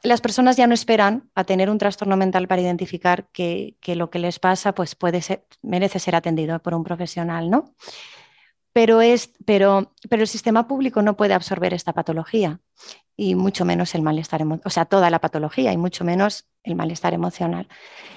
Las 0.03 0.21
personas 0.21 0.57
ya 0.57 0.67
no 0.67 0.75
esperan 0.75 1.31
a 1.35 1.45
tener 1.45 1.71
un 1.71 1.79
trastorno 1.79 2.17
mental 2.17 2.47
para 2.47 2.63
identificar 2.63 3.29
que, 3.33 3.77
lo 3.87 4.11
que 4.11 4.19
les 4.19 4.39
pasa 4.39 4.75
pues 4.75 4.97
merece 5.63 5.99
ser 5.99 6.15
atendido 6.15 6.61
por 6.61 6.75
un 6.75 6.85
profesional. 6.85 7.51
¿no? 7.51 7.75
Pero, 8.73 9.01
es, 9.01 9.33
pero, 9.45 9.93
pero 10.09 10.23
el 10.23 10.29
sistema 10.29 10.69
público 10.69 11.03
no 11.03 11.17
puede 11.17 11.35
absorber 11.35 11.75
esta 11.75 11.93
patología 11.93 12.61
y 13.17 13.35
mucho 13.35 13.65
menos 13.65 13.95
el 13.95 14.03
malestar 14.03 14.43
emocional, 14.43 14.67
o 14.67 14.71
sea, 14.71 14.85
toda 14.85 15.09
la 15.11 15.21
patología 15.21 15.73
y 15.73 15.77
mucho 15.77 16.05
menos 16.05 16.47
el 16.63 16.75
malestar 16.75 17.15
emocional. 17.15 17.69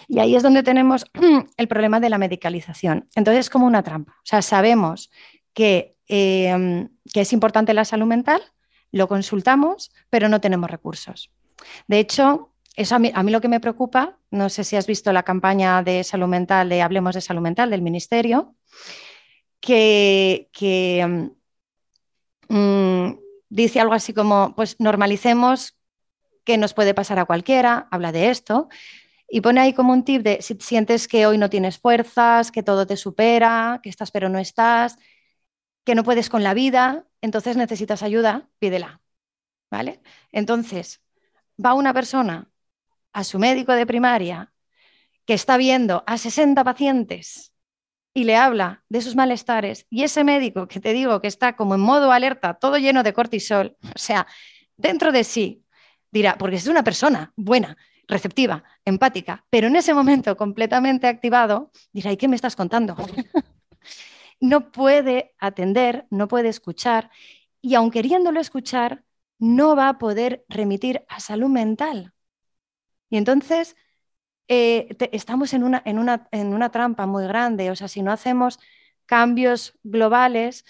Y 0.07 0.19
ahí 0.19 0.35
es 0.35 0.43
donde 0.43 0.63
tenemos 0.63 1.05
el 1.57 1.67
problema 1.67 1.99
de 1.99 2.09
la 2.09 2.17
medicalización. 2.17 3.07
Entonces 3.15 3.41
es 3.41 3.49
como 3.49 3.65
una 3.65 3.83
trampa. 3.83 4.13
O 4.17 4.25
sea, 4.25 4.41
sabemos 4.41 5.09
que 5.53 5.95
Em, 6.09 6.89
que 7.13 7.21
es 7.21 7.33
importante 7.33 7.73
la 7.75 7.85
salud 7.85 8.07
mental, 8.07 8.41
lo 8.91 9.07
consultamos, 9.07 9.91
pero 10.09 10.27
no 10.27 10.41
tenemos 10.41 10.69
recursos. 10.69 11.31
De 11.87 11.99
hecho, 11.99 12.51
eso 12.75 12.95
a 12.95 12.99
mí, 12.99 13.11
lo 13.31 13.41
que 13.41 13.47
me 13.47 13.59
preocupa, 13.59 14.17
no 14.31 14.49
sé 14.49 14.63
si 14.63 14.75
has 14.75 14.87
visto 14.87 15.13
la 15.13 15.23
campaña 15.23 15.83
de 15.83 16.03
salud 16.03 16.27
mental, 16.27 16.67
de 16.69 16.81
Hablemos 16.81 17.13
de 17.13 17.21
Salud 17.21 17.41
Mental 17.41 17.69
del 17.69 17.83
Ministerio, 17.83 18.55
que, 19.61 20.49
em, 20.51 21.31
mm, 22.49 23.19
dice 23.49 23.79
algo 23.79 23.93
así 23.93 24.13
como, 24.13 24.55
pues 24.55 24.75
normalicemos 24.79 25.77
que 26.43 26.57
nos 26.57 26.73
puede 26.73 26.93
pasar 26.93 27.19
a 27.19 27.25
cualquiera, 27.25 27.87
habla 27.91 28.11
de 28.11 28.29
esto, 28.29 28.69
y 29.27 29.41
pone 29.41 29.61
ahí 29.61 29.73
como 29.73 29.93
un 29.93 30.03
tip 30.03 30.23
de 30.23 30.41
si 30.41 30.55
sientes 30.59 31.07
que 31.07 31.27
hoy 31.27 31.37
no 31.37 31.49
tienes 31.49 31.77
fuerzas, 31.77 32.51
que 32.51 32.63
todo 32.63 32.87
te 32.87 32.97
supera, 32.97 33.79
que 33.83 33.89
estás 33.89 34.11
pero 34.11 34.29
no 34.29 34.39
estás, 34.39 34.97
que 35.83 35.95
no 35.95 36.03
puedes 36.03 36.29
con 36.29 36.43
la 36.43 36.53
vida, 36.53 37.05
entonces 37.21 37.57
necesitas 37.57 38.03
ayuda, 38.03 38.49
pídela. 38.59 39.01
¿Vale? 39.71 40.01
Entonces, 40.31 41.01
va 41.63 41.75
una 41.75 41.93
persona 41.93 42.49
a 43.13 43.23
su 43.23 43.37
médico 43.37 43.73
de 43.73 43.85
primaria 43.85 44.51
que 45.25 45.35
está 45.35 45.57
viendo 45.57 46.03
a 46.07 46.17
60 46.17 46.63
pacientes 46.63 47.48
y 48.19 48.25
le 48.25 48.35
habla 48.35 48.83
de 48.89 49.01
sus 49.01 49.15
malestares 49.15 49.87
y 49.89 50.03
ese 50.03 50.25
médico 50.25 50.67
que 50.67 50.81
te 50.81 50.91
digo 50.91 51.21
que 51.21 51.29
está 51.29 51.55
como 51.55 51.75
en 51.75 51.79
modo 51.79 52.11
alerta, 52.11 52.55
todo 52.55 52.77
lleno 52.77 53.01
de 53.01 53.13
cortisol, 53.13 53.77
o 53.81 53.97
sea, 53.97 54.27
dentro 54.75 55.13
de 55.13 55.23
sí 55.23 55.63
dirá, 56.11 56.37
porque 56.37 56.57
es 56.57 56.67
una 56.67 56.83
persona 56.83 57.31
buena, 57.37 57.77
receptiva, 58.09 58.65
empática, 58.83 59.45
pero 59.49 59.67
en 59.67 59.77
ese 59.77 59.93
momento 59.93 60.35
completamente 60.35 61.07
activado, 61.07 61.71
dirá, 61.93 62.11
¿y 62.11 62.17
qué 62.17 62.27
me 62.27 62.35
estás 62.35 62.57
contando? 62.57 62.97
no 64.41 64.69
puede 64.71 65.33
atender, 65.39 66.05
no 66.09 66.27
puede 66.27 66.49
escuchar 66.49 67.11
y 67.61 67.75
aun 67.75 67.89
queriéndolo 67.89 68.41
escuchar, 68.41 69.05
no 69.37 69.77
va 69.77 69.87
a 69.87 69.97
poder 69.97 70.43
remitir 70.49 71.05
a 71.07 71.21
salud 71.21 71.47
mental. 71.47 72.13
Y 73.09 73.15
entonces 73.15 73.77
eh, 74.49 74.97
estamos 75.13 75.53
en 75.53 75.63
una, 75.63 75.81
en, 75.85 75.99
una, 75.99 76.27
en 76.31 76.53
una 76.53 76.69
trampa 76.69 77.05
muy 77.05 77.25
grande, 77.25 77.71
o 77.71 77.75
sea, 77.75 77.87
si 77.87 78.01
no 78.01 78.11
hacemos 78.11 78.59
cambios 79.05 79.79
globales, 79.83 80.65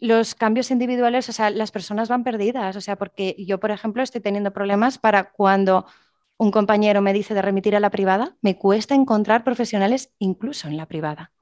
los 0.00 0.34
cambios 0.34 0.70
individuales, 0.70 1.28
o 1.28 1.32
sea, 1.32 1.50
las 1.50 1.70
personas 1.70 2.08
van 2.08 2.24
perdidas, 2.24 2.76
o 2.76 2.80
sea, 2.80 2.96
porque 2.96 3.36
yo, 3.38 3.60
por 3.60 3.70
ejemplo, 3.70 4.02
estoy 4.02 4.20
teniendo 4.20 4.52
problemas 4.52 4.98
para 4.98 5.30
cuando 5.30 5.86
un 6.36 6.50
compañero 6.50 7.00
me 7.00 7.12
dice 7.12 7.34
de 7.34 7.42
remitir 7.42 7.76
a 7.76 7.80
la 7.80 7.90
privada, 7.90 8.36
me 8.42 8.58
cuesta 8.58 8.94
encontrar 8.94 9.44
profesionales 9.44 10.12
incluso 10.18 10.66
en 10.66 10.76
la 10.76 10.86
privada. 10.86 11.32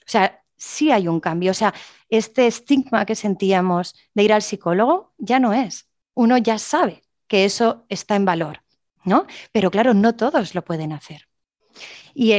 O 0.00 0.08
sea, 0.08 0.42
sí 0.56 0.90
hay 0.90 1.08
un 1.08 1.20
cambio. 1.20 1.50
O 1.50 1.54
sea, 1.54 1.74
este 2.08 2.46
estigma 2.46 3.04
que 3.04 3.14
sentíamos 3.14 3.94
de 4.14 4.22
ir 4.22 4.32
al 4.32 4.42
psicólogo 4.42 5.12
ya 5.18 5.38
no 5.38 5.52
es. 5.52 5.88
Uno 6.14 6.38
ya 6.38 6.58
sabe 6.58 7.02
que 7.28 7.44
eso 7.44 7.86
está 7.88 8.16
en 8.16 8.24
valor, 8.24 8.61
¿no? 9.04 9.26
Pero 9.52 9.70
claro, 9.70 9.94
no 9.94 10.14
todos 10.14 10.54
lo 10.54 10.64
pueden 10.64 10.92
hacer. 10.92 11.28
Y 12.14 12.34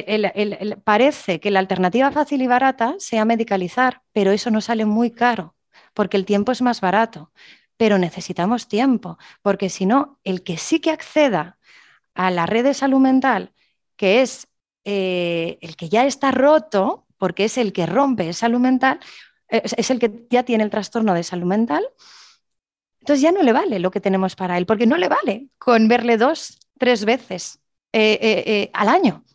parece 0.83 1.39
que 1.39 1.51
la 1.51 1.59
alternativa 1.59 2.11
fácil 2.11 2.41
y 2.41 2.47
barata 2.47 2.95
sea 2.99 3.25
medicalizar, 3.25 4.01
pero 4.11 4.31
eso 4.31 4.51
nos 4.51 4.65
sale 4.65 4.85
muy 4.85 5.11
caro, 5.11 5.55
porque 5.93 6.17
el 6.17 6.25
tiempo 6.25 6.51
es 6.51 6.61
más 6.61 6.81
barato. 6.81 7.31
Pero 7.75 7.97
necesitamos 7.97 8.67
tiempo, 8.67 9.17
porque 9.41 9.69
si 9.69 9.85
no, 9.85 10.19
el 10.23 10.43
que 10.43 10.57
sí 10.57 10.79
que 10.79 10.91
acceda 10.91 11.57
a 12.13 12.29
la 12.29 12.45
red 12.45 12.63
de 12.63 12.75
salud 12.75 12.99
mental, 12.99 13.53
que 13.95 14.21
es 14.21 14.47
eh, 14.85 15.57
el 15.61 15.75
que 15.75 15.89
ya 15.89 16.05
está 16.05 16.31
roto, 16.31 17.07
porque 17.17 17.45
es 17.45 17.57
el 17.57 17.73
que 17.73 17.85
rompe 17.85 18.31
salud 18.33 18.59
mental, 18.59 18.99
es, 19.47 19.89
el 19.89 19.99
que 19.99 20.25
ya 20.29 20.43
tiene 20.43 20.63
el 20.63 20.69
trastorno 20.69 21.13
de 21.13 21.23
salud 21.23 21.45
mental, 21.45 21.87
entonces 23.03 23.21
ya 23.21 23.33
no 23.33 23.43
le 23.43 23.51
vale 23.51 23.79
lo 23.79 23.91
que 23.91 23.99
tenemos 23.99 24.33
para 24.33 24.57
él, 24.57 24.65
porque 24.65 24.87
no 24.87 24.95
le 24.95 25.09
vale 25.09 25.49
con 25.57 25.89
verle 25.89 26.15
dos, 26.15 26.57
tres 26.79 27.03
veces 27.03 27.59
eh, 27.91 28.17
eh, 28.21 28.69
al 28.71 28.87
año 28.87 29.25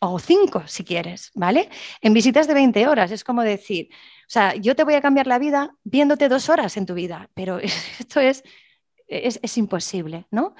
o 0.00 0.18
cinco 0.18 0.62
si 0.66 0.84
quieres, 0.84 1.30
¿vale? 1.34 1.68
En 2.00 2.14
visitas 2.14 2.48
de 2.48 2.54
20 2.54 2.88
horas, 2.88 3.10
es 3.10 3.22
como 3.22 3.42
decir, 3.42 3.90
o 3.92 4.30
sea, 4.30 4.54
yo 4.54 4.74
te 4.74 4.84
voy 4.84 4.94
a 4.94 5.02
cambiar 5.02 5.26
la 5.26 5.38
vida 5.38 5.76
viéndote 5.84 6.30
dos 6.30 6.48
horas 6.48 6.78
en 6.78 6.86
tu 6.86 6.94
vida, 6.94 7.28
pero 7.34 7.58
esto 7.98 8.20
es, 8.20 8.42
es, 9.06 9.58
imposible, 9.58 10.26
¿no? 10.30 10.54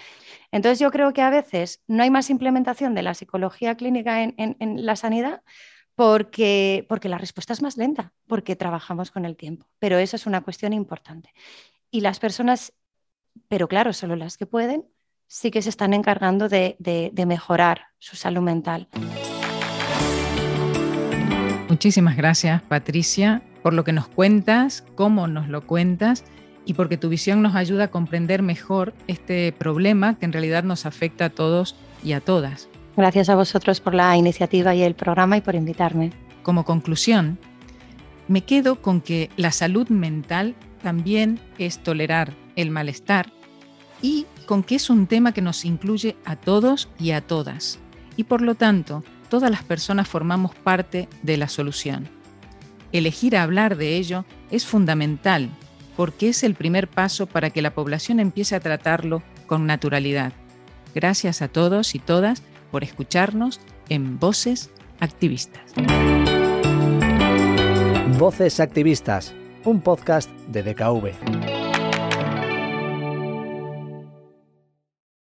Entonces 0.52 0.78
yo 0.78 0.90
creo 0.90 1.14
que 1.14 1.22
a 1.22 1.30
veces 1.30 1.83
no 1.87 2.02
hay 2.02 2.11
más 2.11 2.28
implementación 2.28 2.94
de 2.94 3.04
la 3.04 3.14
psicología 3.14 3.74
clínica 3.74 4.22
en, 4.22 4.85
la 4.85 4.96
sanidad 4.96 5.40
porque, 5.94 6.85
porque 6.90 7.09
la 7.09 7.16
respuesta 7.16 7.54
es 7.54 7.62
más 7.62 7.78
lenta, 7.78 8.12
porque 8.26 8.54
trabajamos 8.54 9.11
con 9.11 9.24
el 9.24 9.35
tiempo, 9.35 9.66
pero 9.78 9.96
eso 9.96 10.16
es 10.16 10.26
una 10.26 10.42
cuestión 10.42 10.74
importante. 10.74 11.33
Y 11.94 12.00
las 12.00 12.18
personas, 12.18 12.72
pero 13.46 13.68
claro, 13.68 13.92
solo 13.92 14.16
las 14.16 14.37
que 14.37 14.46
pueden, 14.46 14.85
sí 15.28 15.52
que 15.52 15.62
se 15.62 15.68
están 15.68 15.94
encargando 15.94 16.48
de, 16.48 16.74
de 16.80 17.26
mejorar 17.26 17.83
su 18.00 18.16
salud 18.16 18.42
mental. 18.42 18.88
Muchísimas 21.68 22.16
gracias, 22.16 22.62
Patricia, 22.62 23.42
por 23.62 23.74
lo 23.74 23.85
que 23.85 23.92
nos 23.92 24.09
cuentas, 24.09 24.85
cómo 24.96 25.28
nos 25.28 25.48
lo 25.48 25.68
cuentas 25.68 26.24
y 26.66 26.74
porque 26.74 26.96
tu 26.96 27.09
visión 27.09 27.42
nos 27.42 27.54
ayuda 27.54 27.85
a 27.85 27.88
comprender 27.92 28.42
mejor 28.42 28.92
este 29.07 29.52
problema 29.52 30.18
que 30.18 30.24
en 30.24 30.33
realidad 30.33 30.64
nos 30.64 30.87
afecta 30.87 31.26
a 31.26 31.30
todos 31.30 31.76
y 32.02 32.14
a 32.14 32.20
todas. 32.20 32.68
Gracias 32.96 33.28
a 33.28 33.37
vosotros 33.37 33.80
por 33.80 33.94
la 33.94 34.16
iniciativa 34.16 34.74
y 34.74 34.83
el 34.83 34.96
programa 34.96 35.37
y 35.37 35.42
por 35.42 35.54
invitarme. 35.54 36.11
Como 36.42 36.64
conclusión, 36.64 37.38
me 38.26 38.40
quedo 38.40 38.83
con 38.83 39.00
que 39.00 39.30
la 39.37 39.52
salud 39.52 39.88
mental 39.90 40.57
también 40.84 41.40
es 41.56 41.82
tolerar 41.82 42.34
el 42.56 42.70
malestar 42.70 43.32
y 44.02 44.26
con 44.44 44.62
que 44.62 44.74
es 44.74 44.90
un 44.90 45.06
tema 45.06 45.32
que 45.32 45.40
nos 45.40 45.64
incluye 45.64 46.14
a 46.26 46.36
todos 46.36 46.90
y 47.00 47.12
a 47.12 47.22
todas. 47.22 47.78
Y 48.16 48.24
por 48.24 48.42
lo 48.42 48.54
tanto, 48.54 49.02
todas 49.30 49.50
las 49.50 49.62
personas 49.62 50.06
formamos 50.06 50.54
parte 50.54 51.08
de 51.22 51.38
la 51.38 51.48
solución. 51.48 52.06
Elegir 52.92 53.34
hablar 53.34 53.78
de 53.78 53.96
ello 53.96 54.26
es 54.50 54.66
fundamental 54.66 55.48
porque 55.96 56.28
es 56.28 56.44
el 56.44 56.54
primer 56.54 56.86
paso 56.86 57.24
para 57.24 57.48
que 57.48 57.62
la 57.62 57.72
población 57.72 58.20
empiece 58.20 58.54
a 58.54 58.60
tratarlo 58.60 59.22
con 59.46 59.66
naturalidad. 59.66 60.34
Gracias 60.94 61.40
a 61.40 61.48
todos 61.48 61.94
y 61.94 61.98
todas 61.98 62.42
por 62.70 62.84
escucharnos 62.84 63.58
en 63.88 64.18
Voces 64.18 64.70
Activistas. 65.00 65.72
Voces 68.18 68.60
Activistas, 68.60 69.34
un 69.64 69.81
podcast 69.81 70.31
de 70.48 70.62
DKV. 70.62 71.53